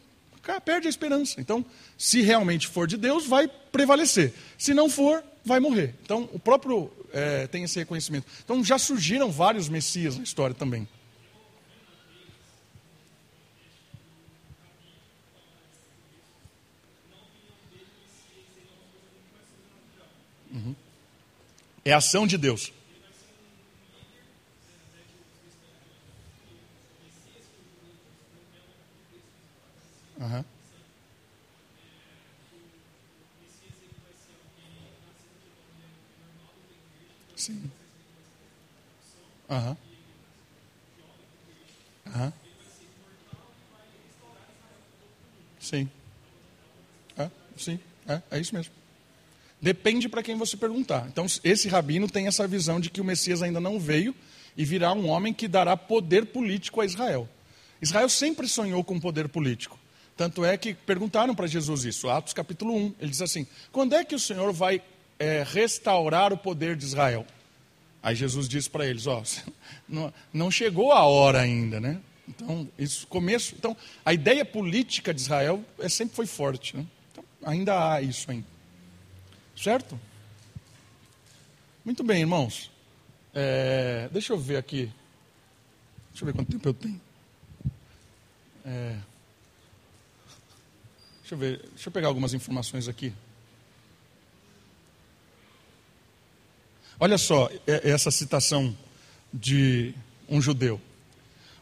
[0.63, 1.41] perde a esperança.
[1.41, 1.65] Então,
[1.97, 4.33] se realmente for de Deus, vai prevalecer.
[4.57, 5.95] Se não for, vai morrer.
[6.03, 8.27] Então, o próprio é, tem esse reconhecimento.
[8.43, 10.87] Então, já surgiram vários messias na história também.
[21.87, 22.73] É ação de Deus.
[30.19, 30.43] Uhum.
[37.37, 37.71] Sim.
[39.49, 39.69] Aham.
[39.69, 39.77] Uhum.
[42.13, 42.33] Aham.
[45.57, 45.89] Sim.
[47.17, 47.79] É, sim.
[48.05, 48.73] É, é isso mesmo.
[49.61, 51.07] Depende para quem você perguntar.
[51.07, 54.13] Então, esse rabino tem essa visão de que o Messias ainda não veio
[54.55, 57.27] e virá um homem que dará poder político a Israel.
[57.81, 59.79] Israel sempre sonhou com poder político.
[60.15, 62.95] Tanto é que perguntaram para Jesus isso, Atos capítulo 1.
[62.99, 64.81] Ele diz assim: quando é que o Senhor vai
[65.19, 67.25] é, restaurar o poder de Israel?
[68.01, 69.21] Aí Jesus disse para eles: ó,
[69.87, 71.99] não, não chegou a hora ainda, né?
[72.27, 73.53] Então, isso começo.
[73.57, 76.75] Então, a ideia política de Israel é, sempre foi forte.
[76.75, 76.85] Né?
[77.11, 78.56] Então, ainda há isso ainda.
[79.57, 79.99] Certo?
[81.83, 82.69] Muito bem, irmãos.
[83.33, 84.91] É, deixa eu ver aqui.
[86.11, 87.01] Deixa eu ver quanto tempo eu tenho.
[88.63, 88.97] É,
[91.21, 91.59] deixa eu ver.
[91.73, 93.11] Deixa eu pegar algumas informações aqui.
[96.99, 98.77] Olha só essa citação
[99.33, 99.93] de
[100.29, 100.79] um judeu.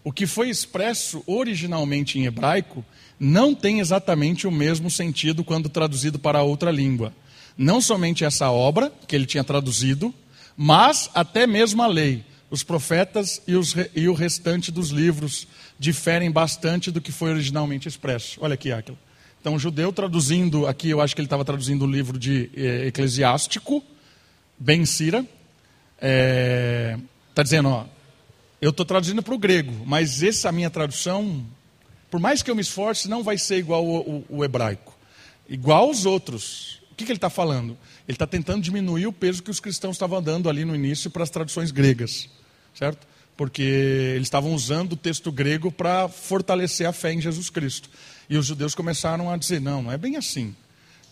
[0.04, 2.86] O que foi expresso originalmente em hebraico
[3.18, 7.14] não tem exatamente o mesmo sentido quando traduzido para outra língua
[7.58, 10.14] não somente essa obra que ele tinha traduzido,
[10.58, 12.24] mas até mesmo a lei.
[12.50, 15.48] Os profetas e, os, e o restante dos livros
[15.80, 18.40] diferem bastante do que foi originalmente expresso.
[18.42, 18.98] Olha aqui, Aquila.
[19.42, 22.88] Então, o judeu traduzindo, aqui eu acho que ele estava traduzindo o livro de eh,
[22.88, 23.84] Eclesiástico,
[24.58, 25.28] Ben Sira, está
[26.02, 26.98] é,
[27.34, 27.86] tá dizendo, ó,
[28.62, 31.46] eu estou traduzindo para o grego, mas essa minha tradução,
[32.10, 34.98] por mais que eu me esforce, não vai ser igual o, o, o hebraico.
[35.48, 36.82] Igual aos outros.
[36.96, 37.78] O que, que ele está falando?
[38.08, 41.24] Ele está tentando diminuir o peso que os cristãos estavam dando ali no início para
[41.24, 42.30] as traduções gregas,
[42.74, 43.06] certo?
[43.36, 47.90] Porque eles estavam usando o texto grego para fortalecer a fé em Jesus Cristo.
[48.30, 50.56] E os judeus começaram a dizer: não, não é bem assim.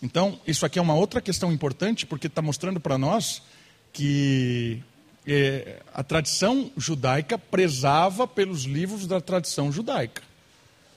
[0.02, 3.42] Então, isso aqui é uma outra questão importante, porque está mostrando para nós
[3.92, 4.82] que
[5.26, 10.22] é, a tradição judaica prezava pelos livros da tradição judaica,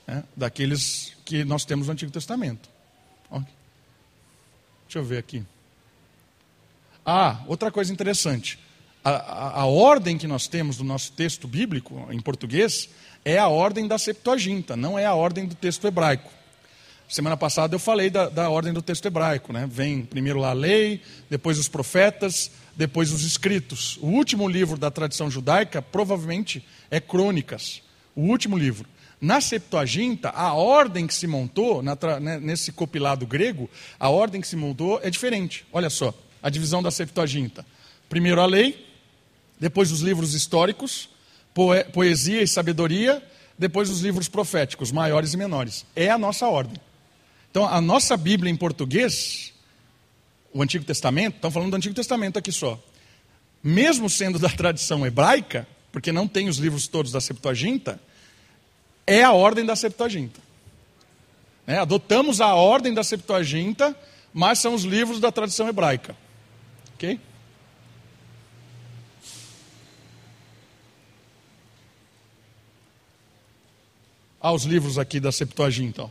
[0.08, 0.24] né?
[0.34, 2.70] daqueles que nós temos no Antigo Testamento.
[3.30, 3.57] Okay.
[4.88, 5.44] Deixa eu ver aqui.
[7.06, 8.58] Ah, outra coisa interessante.
[9.04, 12.90] A, a, a, ordem que nós temos do nosso texto bíblico, em português,
[13.24, 16.32] é a ordem da Septuaginta, não é a ordem do texto hebraico.
[17.10, 19.68] Semana passada eu falei da, da ordem do texto hebraico, né?
[19.70, 23.98] Vem primeiro lá a lei, depois os profetas, depois os escritos.
[24.02, 27.82] O último livro da tradição judaica provavelmente é Crônicas,
[28.16, 28.88] o último livro.
[29.20, 34.48] Na Septuaginta, a ordem que se montou, na, né, nesse copilado grego, a ordem que
[34.48, 35.66] se montou é diferente.
[35.74, 37.66] Olha só, a divisão da Septuaginta.
[38.08, 38.86] Primeiro a lei,
[39.60, 41.10] depois os livros históricos,
[41.54, 43.24] poe poesia e sabedoria,
[43.58, 45.84] depois os livros proféticos, maiores e menores.
[45.96, 46.80] É a nossa ordem.
[47.50, 49.52] Então, a nossa Bíblia em português,
[50.54, 52.80] o Antigo Testamento, estamos falando do Antigo Testamento aqui só.
[53.64, 58.00] Mesmo sendo da tradição hebraica, porque não tem os livros todos da Septuaginta,
[59.08, 60.42] é a ordem da Septuaginta.
[61.66, 63.96] É, adotamos a ordem da Septuaginta,
[64.34, 66.16] mas são os livros da tradição hebraica.
[66.94, 67.20] Ok?
[74.40, 76.04] Aos livros aqui da Septuaginta.
[76.04, 76.10] Ó.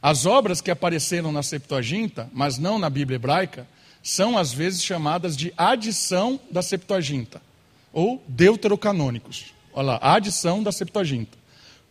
[0.00, 3.66] As obras que apareceram na Septuaginta, mas não na Bíblia hebraica,
[4.02, 7.40] são às vezes chamadas de adição da Septuaginta,
[7.92, 9.54] ou deuterocanônicos.
[9.72, 11.41] Olha lá, adição da Septuaginta.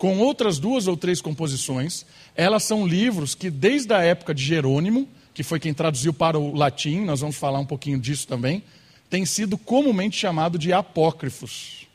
[0.01, 5.07] Com outras duas ou três composições, elas são livros que, desde a época de Jerônimo,
[5.31, 8.63] que foi quem traduziu para o latim, nós vamos falar um pouquinho disso também,
[9.11, 11.85] têm sido comumente chamados de apócrifos.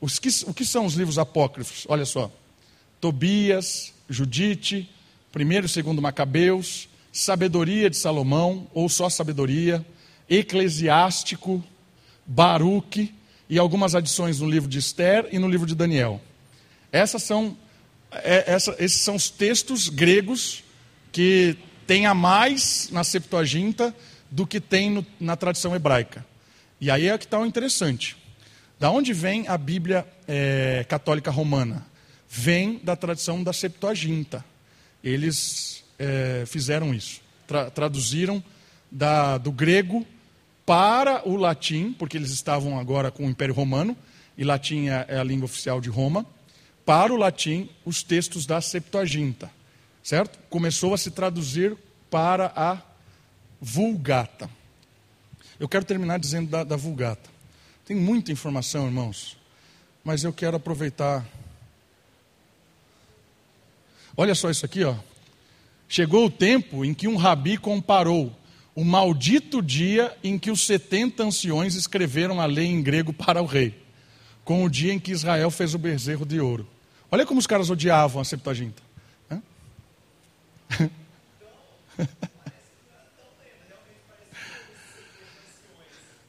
[0.00, 1.86] Os que, o que são os livros apócrifos?
[1.88, 2.28] Olha só:
[3.00, 4.90] Tobias, Judite,
[5.30, 9.86] primeiro e segundo Macabeus, Sabedoria de Salomão, ou só Sabedoria,
[10.28, 11.62] Eclesiástico,
[12.26, 13.14] Baruque
[13.48, 16.20] e algumas adições no livro de Esther e no livro de Daniel.
[16.92, 17.56] Essas são,
[18.10, 20.64] é, essa, esses são os textos gregos
[21.12, 23.94] que tem a mais na Septuaginta
[24.30, 26.24] do que tem no, na tradição hebraica.
[26.80, 28.16] E aí é que está o interessante.
[28.78, 31.84] Da onde vem a Bíblia é, católica romana?
[32.28, 34.44] Vem da tradição da Septuaginta.
[35.02, 37.20] Eles é, fizeram isso.
[37.46, 38.42] Tra traduziram
[38.90, 40.06] da, do grego
[40.64, 43.96] para o latim, porque eles estavam agora com o Império Romano,
[44.36, 46.26] e latim é, é a língua oficial de Roma,
[46.88, 49.50] para o latim os textos da Septuaginta
[50.08, 50.38] certo?
[50.48, 51.76] Começou a se traduzir
[52.10, 52.78] para a
[53.60, 54.48] Vulgata.
[55.60, 57.28] Eu quero terminar dizendo da, da Vulgata.
[57.84, 59.36] Tem muita informação, irmãos,
[60.02, 61.26] mas eu quero aproveitar.
[64.16, 64.94] Olha só isso aqui, ó.
[65.86, 68.34] Chegou o tempo em que um rabi comparou
[68.74, 73.46] o maldito dia em que os 70 anciões escreveram a lei em grego para o
[73.46, 73.74] rei,
[74.42, 76.66] com o dia em que Israel fez o bezerro de ouro.
[77.10, 78.82] Olha como os caras odiavam a Septuaginta.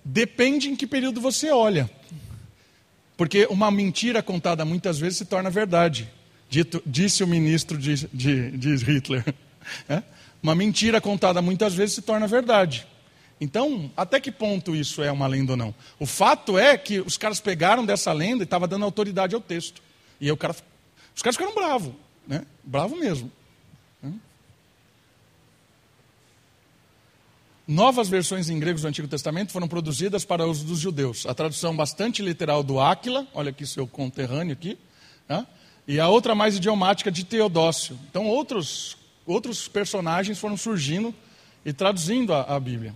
[0.04, 1.90] Depende em que período você olha.
[3.18, 6.10] Porque uma mentira contada muitas vezes se torna verdade.
[6.50, 9.24] Dito, disse o ministro de, de, de Hitler.
[9.88, 10.02] É?
[10.42, 12.88] Uma mentira contada muitas vezes se torna verdade.
[13.42, 15.76] Então, até que ponto isso é uma lenda ou não?
[16.00, 19.82] O fato é que os caras pegaram dessa lenda e estavam dando autoridade ao texto.
[20.20, 20.56] E aí o cara,
[21.20, 21.94] os caras ficaram bravos.
[22.26, 22.46] Né?
[22.64, 23.30] Bravo mesmo.
[27.68, 31.26] Novas versões em grego do Antigo Testamento foram produzidas para uso dos judeus.
[31.26, 34.78] A tradução bastante literal do Áquila, olha aqui seu conterrâneo aqui,
[35.28, 35.46] né?
[35.86, 38.00] e a outra mais idiomática de Teodócio.
[38.10, 41.14] Então outros, outros personagens foram surgindo
[41.66, 42.96] e traduzindo a, a Bíblia.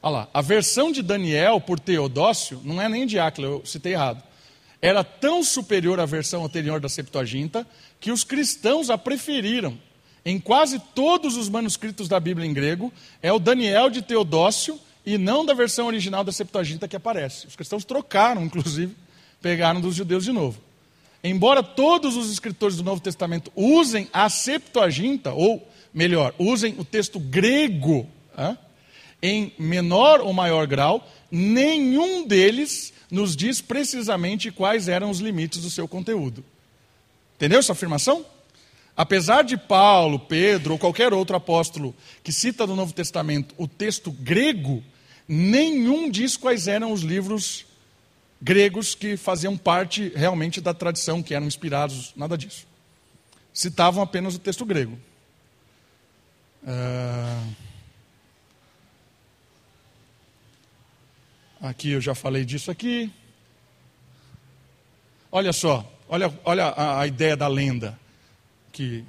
[0.00, 3.94] Olha lá, a versão de Daniel por Teodócio não é nem de Áquila, eu citei
[3.94, 4.22] errado.
[4.84, 7.66] Era tão superior à versão anterior da Septuaginta
[7.98, 9.78] que os cristãos a preferiram
[10.22, 15.16] em quase todos os manuscritos da Bíblia em grego, é o Daniel de Teodócio e
[15.16, 17.46] não da versão original da Septuaginta que aparece.
[17.46, 18.94] Os cristãos trocaram, inclusive,
[19.40, 20.60] pegaram dos judeus de novo.
[21.22, 27.18] Embora todos os escritores do Novo Testamento usem a Septuaginta, ou melhor, usem o texto
[27.18, 28.06] grego
[29.24, 35.70] em menor ou maior grau, nenhum deles nos diz precisamente quais eram os limites do
[35.70, 36.44] seu conteúdo.
[37.36, 38.22] Entendeu essa afirmação?
[38.94, 44.12] Apesar de Paulo, Pedro ou qualquer outro apóstolo que cita no Novo Testamento o texto
[44.12, 44.84] grego,
[45.26, 47.64] nenhum diz quais eram os livros
[48.42, 52.66] gregos que faziam parte realmente da tradição, que eram inspirados, nada disso.
[53.54, 54.98] Citavam apenas o texto grego.
[56.62, 57.73] Uh...
[61.64, 63.10] Aqui eu já falei disso aqui.
[65.32, 67.98] Olha só, olha, olha a, a ideia da lenda
[68.70, 69.02] que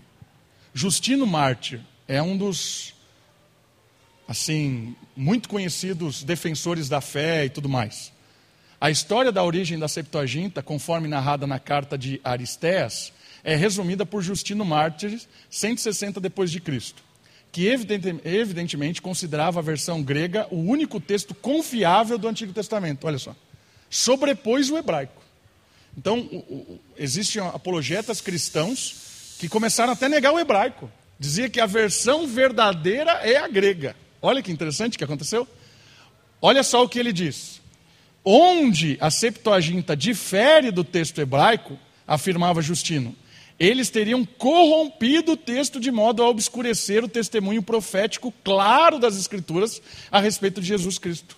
[0.74, 2.94] Justino Mártir é um dos
[4.26, 8.14] assim muito conhecidos defensores da fé e tudo mais.
[8.80, 13.12] A história da origem da Septuaginta, conforme narrada na carta de Aristéas,
[13.44, 17.04] é resumida por Justino Mártir, 160 depois de Cristo,
[17.56, 23.08] que evidentemente considerava a versão grega o único texto confiável do Antigo Testamento.
[23.08, 23.34] Olha só,
[23.90, 25.22] sobrepôs o hebraico.
[25.98, 26.30] Então,
[26.98, 30.92] existem apologetas cristãos que começaram até a negar o hebraico.
[31.18, 33.96] Dizia que a versão verdadeira é a grega.
[34.22, 35.48] Olha que interessante que aconteceu.
[36.42, 37.62] Olha só o que ele diz.
[38.22, 43.16] Onde a Septuaginta difere do texto hebraico, afirmava Justino,
[43.60, 49.82] eles teriam corrompido o texto de modo a obscurecer o testemunho profético claro das Escrituras
[50.12, 51.38] a respeito de Jesus Cristo.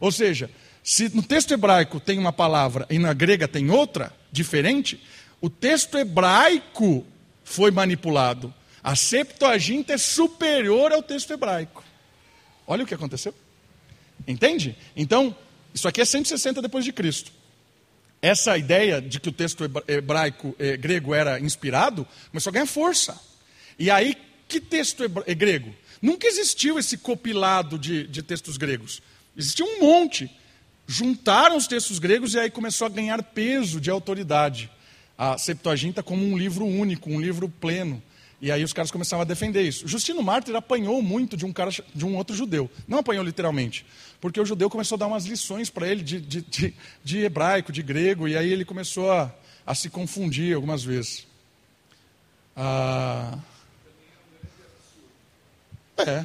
[0.00, 0.50] Ou seja,
[0.82, 4.98] Se no texto hebraico tem uma palavra e na grega tem outra, diferente,
[5.38, 7.04] o texto hebraico
[7.44, 8.54] foi manipulado.
[8.82, 11.84] A Septuaginta é superior ao texto hebraico.
[12.66, 13.34] Olha o que aconteceu.
[14.26, 14.76] Entende?
[14.96, 15.36] Então,
[15.74, 17.30] isso aqui é 160 depois de Cristo.
[18.20, 23.18] Essa ideia de que o texto hebraico, eh, grego era inspirado, começou a ganhar força.
[23.78, 24.16] E aí,
[24.48, 25.72] que texto é grego?
[26.02, 29.00] Nunca existiu esse copilado de, de textos gregos.
[29.36, 30.30] Existia um monte.
[30.86, 34.70] Juntaram os textos gregos e aí começou a ganhar peso de autoridade.
[35.16, 38.02] A Septuaginta como um livro único, um livro pleno.
[38.40, 39.88] E aí os caras começaram a defender isso.
[39.88, 42.70] Justino Mártir apanhou muito de um cara, de um outro judeu.
[42.86, 43.84] Não apanhou literalmente,
[44.20, 47.72] porque o judeu começou a dar umas lições para ele de, de, de, de, hebraico,
[47.72, 49.34] de grego, e aí ele começou a,
[49.66, 51.26] a se confundir algumas vezes.
[52.56, 53.38] Ah,
[55.98, 56.24] é.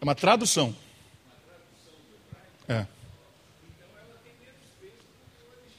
[0.00, 0.74] É uma tradução.
[2.68, 2.86] É.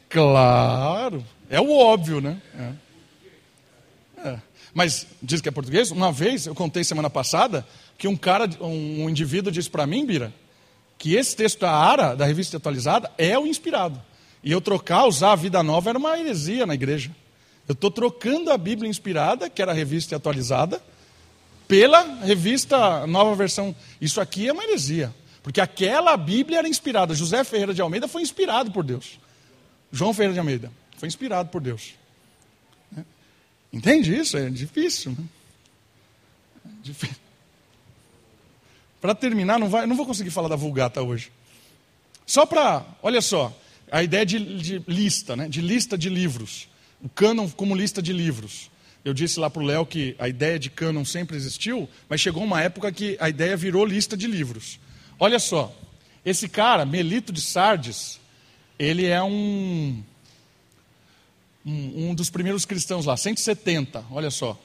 [0.10, 1.24] Claro.
[1.50, 2.42] É o óbvio, né?
[2.58, 2.85] É.
[4.76, 5.90] Mas diz que é português?
[5.90, 7.66] Uma vez, eu contei semana passada,
[7.98, 10.34] que um cara, um indivíduo disse para mim, Bira,
[10.98, 14.02] que esse texto da ARA, da revista atualizada, é o inspirado.
[14.44, 17.10] E eu trocar, usar a vida nova era uma heresia na igreja.
[17.66, 20.84] Eu estou trocando a Bíblia inspirada, que era a revista atualizada,
[21.70, 23.74] pela revista nova versão.
[24.02, 25.16] Isso aqui é uma heresia.
[25.42, 27.16] Porque aquela Bíblia era inspirada.
[27.16, 29.18] José Ferreira de Almeida foi inspirado por Deus.
[29.90, 31.94] João Ferreira de Almeida foi inspirado por Deus.
[33.76, 34.38] Entende isso?
[34.38, 35.12] É difícil.
[35.12, 35.26] Né?
[36.66, 37.18] É difícil.
[39.02, 41.30] Para terminar, não, vai, não vou conseguir falar da Vulgata hoje.
[42.26, 43.56] Só para, olha só,
[43.92, 45.48] a ideia de, de, lista, né?
[45.48, 46.68] de lista de livros.
[47.04, 48.72] O cânon como lista de livros.
[49.04, 52.44] Eu disse lá para o Léo que a ideia de cânon sempre existiu, mas chegou
[52.44, 54.80] uma época que a ideia virou lista de livros.
[55.20, 55.72] Olha só,
[56.26, 58.20] esse cara, Melito de Sardes,
[58.80, 60.02] ele é um
[61.66, 64.60] um, um dos primeiros cristãos lá, 170, olha só.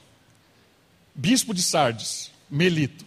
[1.15, 3.05] Bispo de Sardes, Melito.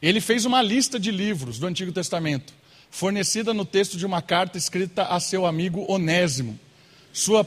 [0.00, 2.54] Ele fez uma lista de livros do Antigo Testamento,
[2.90, 6.58] fornecida no texto de uma carta escrita a seu amigo Onésimo.
[7.12, 7.46] Sua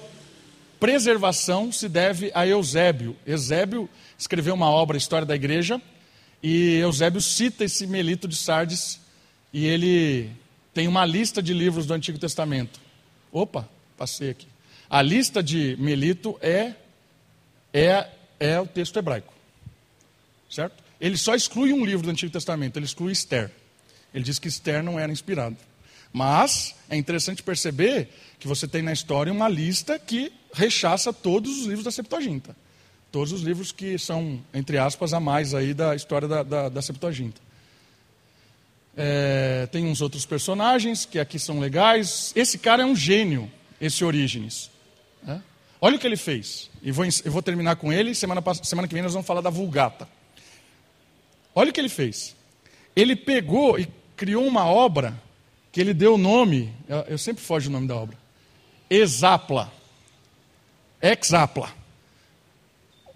[0.80, 3.16] preservação se deve a Eusébio.
[3.26, 5.82] Eusébio escreveu uma obra, História da Igreja,
[6.44, 9.00] e Eusébio cita esse Melito de Sardes,
[9.54, 10.30] e ele
[10.74, 12.80] tem uma lista de livros do Antigo Testamento.
[13.32, 13.68] Opa,
[13.98, 14.48] passei aqui.
[14.90, 16.74] A lista de Melito é,
[17.74, 18.10] é,
[18.40, 19.34] é o texto hebraico.
[20.50, 20.84] Certo?
[21.00, 23.52] Ele só exclui um livro do Antigo Testamento, ele exclui Esther.
[24.14, 25.58] Ele diz que Esther não era inspirado.
[26.12, 28.10] Mas é interessante perceber
[28.40, 32.56] que você tem na história uma lista que rechaça todos os livros da Septuaginta.
[33.12, 36.82] Todos os livros que são, entre aspas, a mais aí da história da, da, da
[36.82, 37.42] Septuaginta.
[38.96, 42.32] É, tem uns outros personagens que aqui são legais.
[42.36, 44.72] Esse cara é um gênio, esse Orígenes.
[45.26, 45.40] É?
[45.80, 46.70] Olha o que ele fez.
[46.82, 48.14] E vou, eu vou terminar com ele.
[48.14, 50.08] Semana, semana que vem nós vamos falar da Vulgata.
[51.56, 52.36] Olha o que ele fez.
[52.96, 55.20] Ele pegou e criou uma obra
[55.72, 56.74] que ele deu o nome.
[56.88, 58.18] Eu, eu sempre foge o nome da obra.
[58.90, 59.72] Exapla.
[61.02, 61.72] Exapla.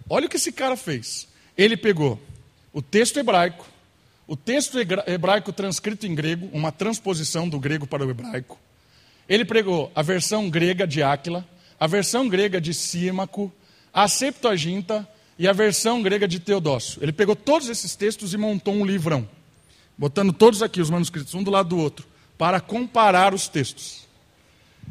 [0.10, 1.28] Olha o que esse cara fez.
[1.58, 2.20] Ele pegou
[2.74, 3.66] o texto hebraico,
[4.28, 8.58] o texto hebraico transcrito em grego, uma transposição do grego para o hebraico.
[9.28, 11.47] Ele pegou a versão grega de Áquila,
[11.82, 13.51] a versão grega de Símaco,
[13.91, 15.07] a Septuaginta
[15.39, 17.01] e a versão grega de Teodócio.
[17.01, 19.27] Ele pegou todos esses textos e montou um livrão,
[19.97, 22.05] botando todos aqui, os manuscritos, um do lado do outro,
[22.38, 24.07] para comparar os textos.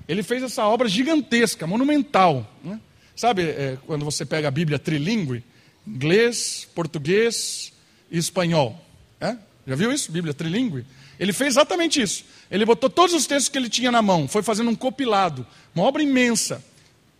[0.09, 2.52] Ele fez essa obra gigantesca, monumental.
[2.65, 2.81] Né?
[3.15, 5.44] Sabe é, quando você pega a Bíblia trilingue?
[5.86, 7.73] Inglês, português
[8.10, 8.85] e espanhol.
[9.20, 9.36] É?
[9.65, 10.10] Já viu isso?
[10.10, 10.85] Bíblia trilingue?
[11.20, 12.24] Ele fez exatamente isso.
[12.51, 15.85] Ele botou todos os textos que ele tinha na mão, foi fazendo um compilado, uma
[15.85, 16.65] obra imensa.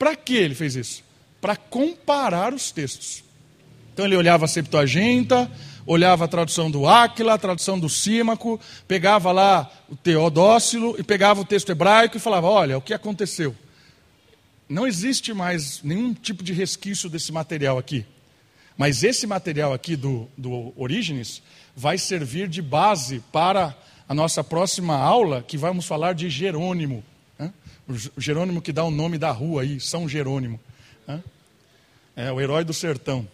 [0.01, 1.05] Para que ele fez isso?
[1.43, 3.23] Para comparar os textos.
[3.93, 5.53] Então ele olhava a Septuaginta,
[5.85, 8.59] olhava a tradução do Áquila, a tradução do Símaco,
[8.89, 13.55] pegava lá o Teodócilo e pegava o texto hebraico e falava: olha, o que aconteceu?
[14.67, 18.07] Não existe mais nenhum tipo de resquício desse material aqui.
[18.79, 21.43] Mas esse material aqui do, do Orígenes
[21.77, 23.77] vai servir de base para
[24.09, 27.05] a nossa próxima aula, que vamos falar de Jerônimo.
[28.17, 30.61] O Jerônimo que dá o nome da rua aí, São Jerônimo.
[32.15, 33.27] É o herói do sertão.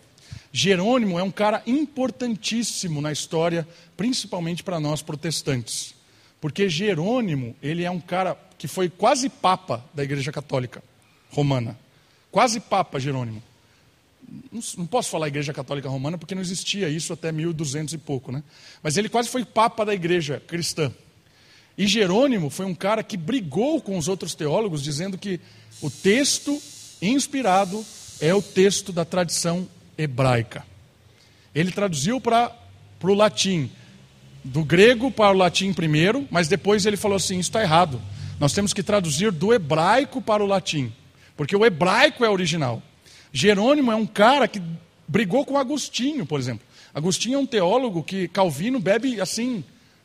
[0.53, 5.95] Jerônimo é um cara importantíssimo na história, principalmente para nós protestantes.
[6.41, 10.83] Porque Jerônimo, ele é um cara que foi quase papa da Igreja Católica
[11.31, 11.78] Romana.
[12.31, 13.43] Quase papa Jerônimo.
[14.51, 18.43] Não, posso falar Igreja Católica Romana porque não existia isso até 1200 e pouco, né?
[18.83, 20.93] Mas ele quase foi papa da Igreja cristã.
[21.78, 25.40] E Jerônimo foi um cara que brigou com os outros teólogos, dizendo que
[25.82, 26.61] o texto
[27.03, 27.85] inspirado
[28.20, 30.65] é o texto da tradição hebraica.
[31.55, 32.53] Ele traduziu para
[33.03, 33.70] o latim,
[34.43, 38.01] do grego para o latim primeiro, mas depois ele falou assim: isso está errado.
[38.39, 40.93] Nós temos que traduzir do hebraico para o latim,
[41.36, 42.82] porque o hebraico é original.
[43.32, 44.62] Jerônimo é um cara que
[45.07, 46.65] brigou com Agostinho, por exemplo.
[46.94, 49.62] Agostinho é um teólogo que Calvino bebe assim,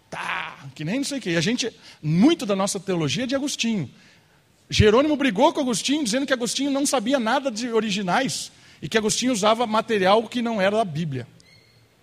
[0.10, 1.32] tá, que nem não sei o quê.
[1.32, 1.72] E a gente,
[2.02, 3.90] muito da nossa teologia é de Agostinho.
[4.70, 8.52] Jerônimo brigou com Agostinho, dizendo que Agostinho não sabia nada de originais
[8.82, 11.28] e que Agostinho usava material que não era da Bíblia.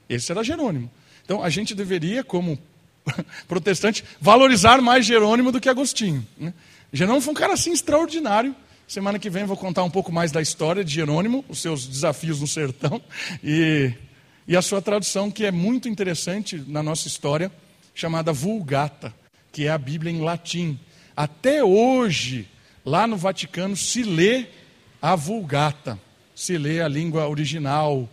[0.08, 0.90] Esse era Jerônimo.
[1.24, 2.58] Então a gente deveria, como
[3.48, 6.26] protestante, valorizar mais Jerônimo do que Agostinho.
[6.38, 6.52] Né?
[6.92, 8.54] Jerônimo foi um cara assim extraordinário.
[8.86, 12.40] Semana que vem vou contar um pouco mais da história de Jerônimo, os seus desafios
[12.40, 13.02] no sertão
[13.44, 13.92] e,
[14.46, 17.52] e a sua tradução, que é muito interessante na nossa história,
[17.98, 19.12] chamada Vulgata,
[19.50, 20.78] que é a Bíblia em latim.
[21.16, 22.48] Até hoje,
[22.84, 24.46] lá no Vaticano, se lê
[25.02, 25.98] a Vulgata,
[26.32, 28.08] se lê a língua original,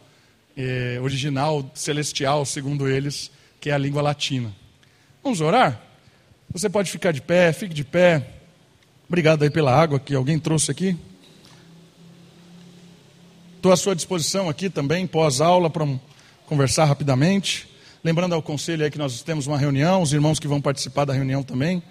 [0.57, 3.29] é, original celestial, segundo eles,
[3.61, 4.51] que é a língua latina.
[5.23, 5.79] Vamos orar?
[6.51, 8.27] Você pode ficar de pé, fique de pé.
[9.07, 10.97] Obrigado aí pela água que alguém trouxe aqui.
[13.57, 15.87] Estou à sua disposição aqui também, pós-aula, para
[16.47, 17.74] conversar rapidamente.
[18.05, 21.13] Lembrando ao conselho aí que nós temos uma reunião, os irmãos que vão participar da
[21.13, 21.81] reunião também.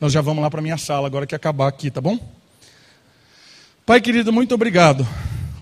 [0.00, 2.18] Nós já vamos lá para a minha sala agora que acabar aqui, tá bom?
[3.84, 5.06] Pai querido, muito obrigado.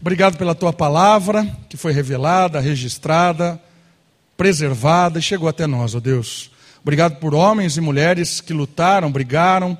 [0.00, 3.60] Obrigado pela tua palavra que foi revelada, registrada,
[4.36, 6.52] preservada e chegou até nós, ó Deus.
[6.82, 9.76] Obrigado por homens e mulheres que lutaram, brigaram,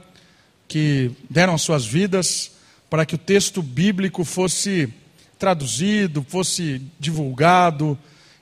[0.67, 2.51] que deram as suas vidas
[2.91, 4.93] para que o texto bíblico fosse
[5.39, 7.97] traduzido, fosse divulgado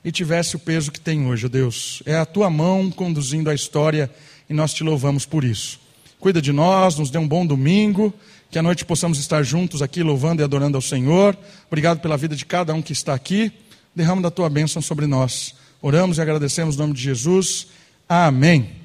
[0.05, 2.03] e tivesse o peso que tem hoje, ó Deus.
[2.05, 4.09] É a tua mão conduzindo a história
[4.47, 5.79] e nós te louvamos por isso.
[6.19, 8.13] Cuida de nós, nos dê um bom domingo
[8.51, 11.35] que à noite possamos estar juntos aqui louvando e adorando ao Senhor.
[11.67, 13.51] Obrigado pela vida de cada um que está aqui.
[13.95, 15.55] Derrama da tua bênção sobre nós.
[15.81, 17.67] Oramos e agradecemos no nome de Jesus.
[18.07, 18.84] Amém.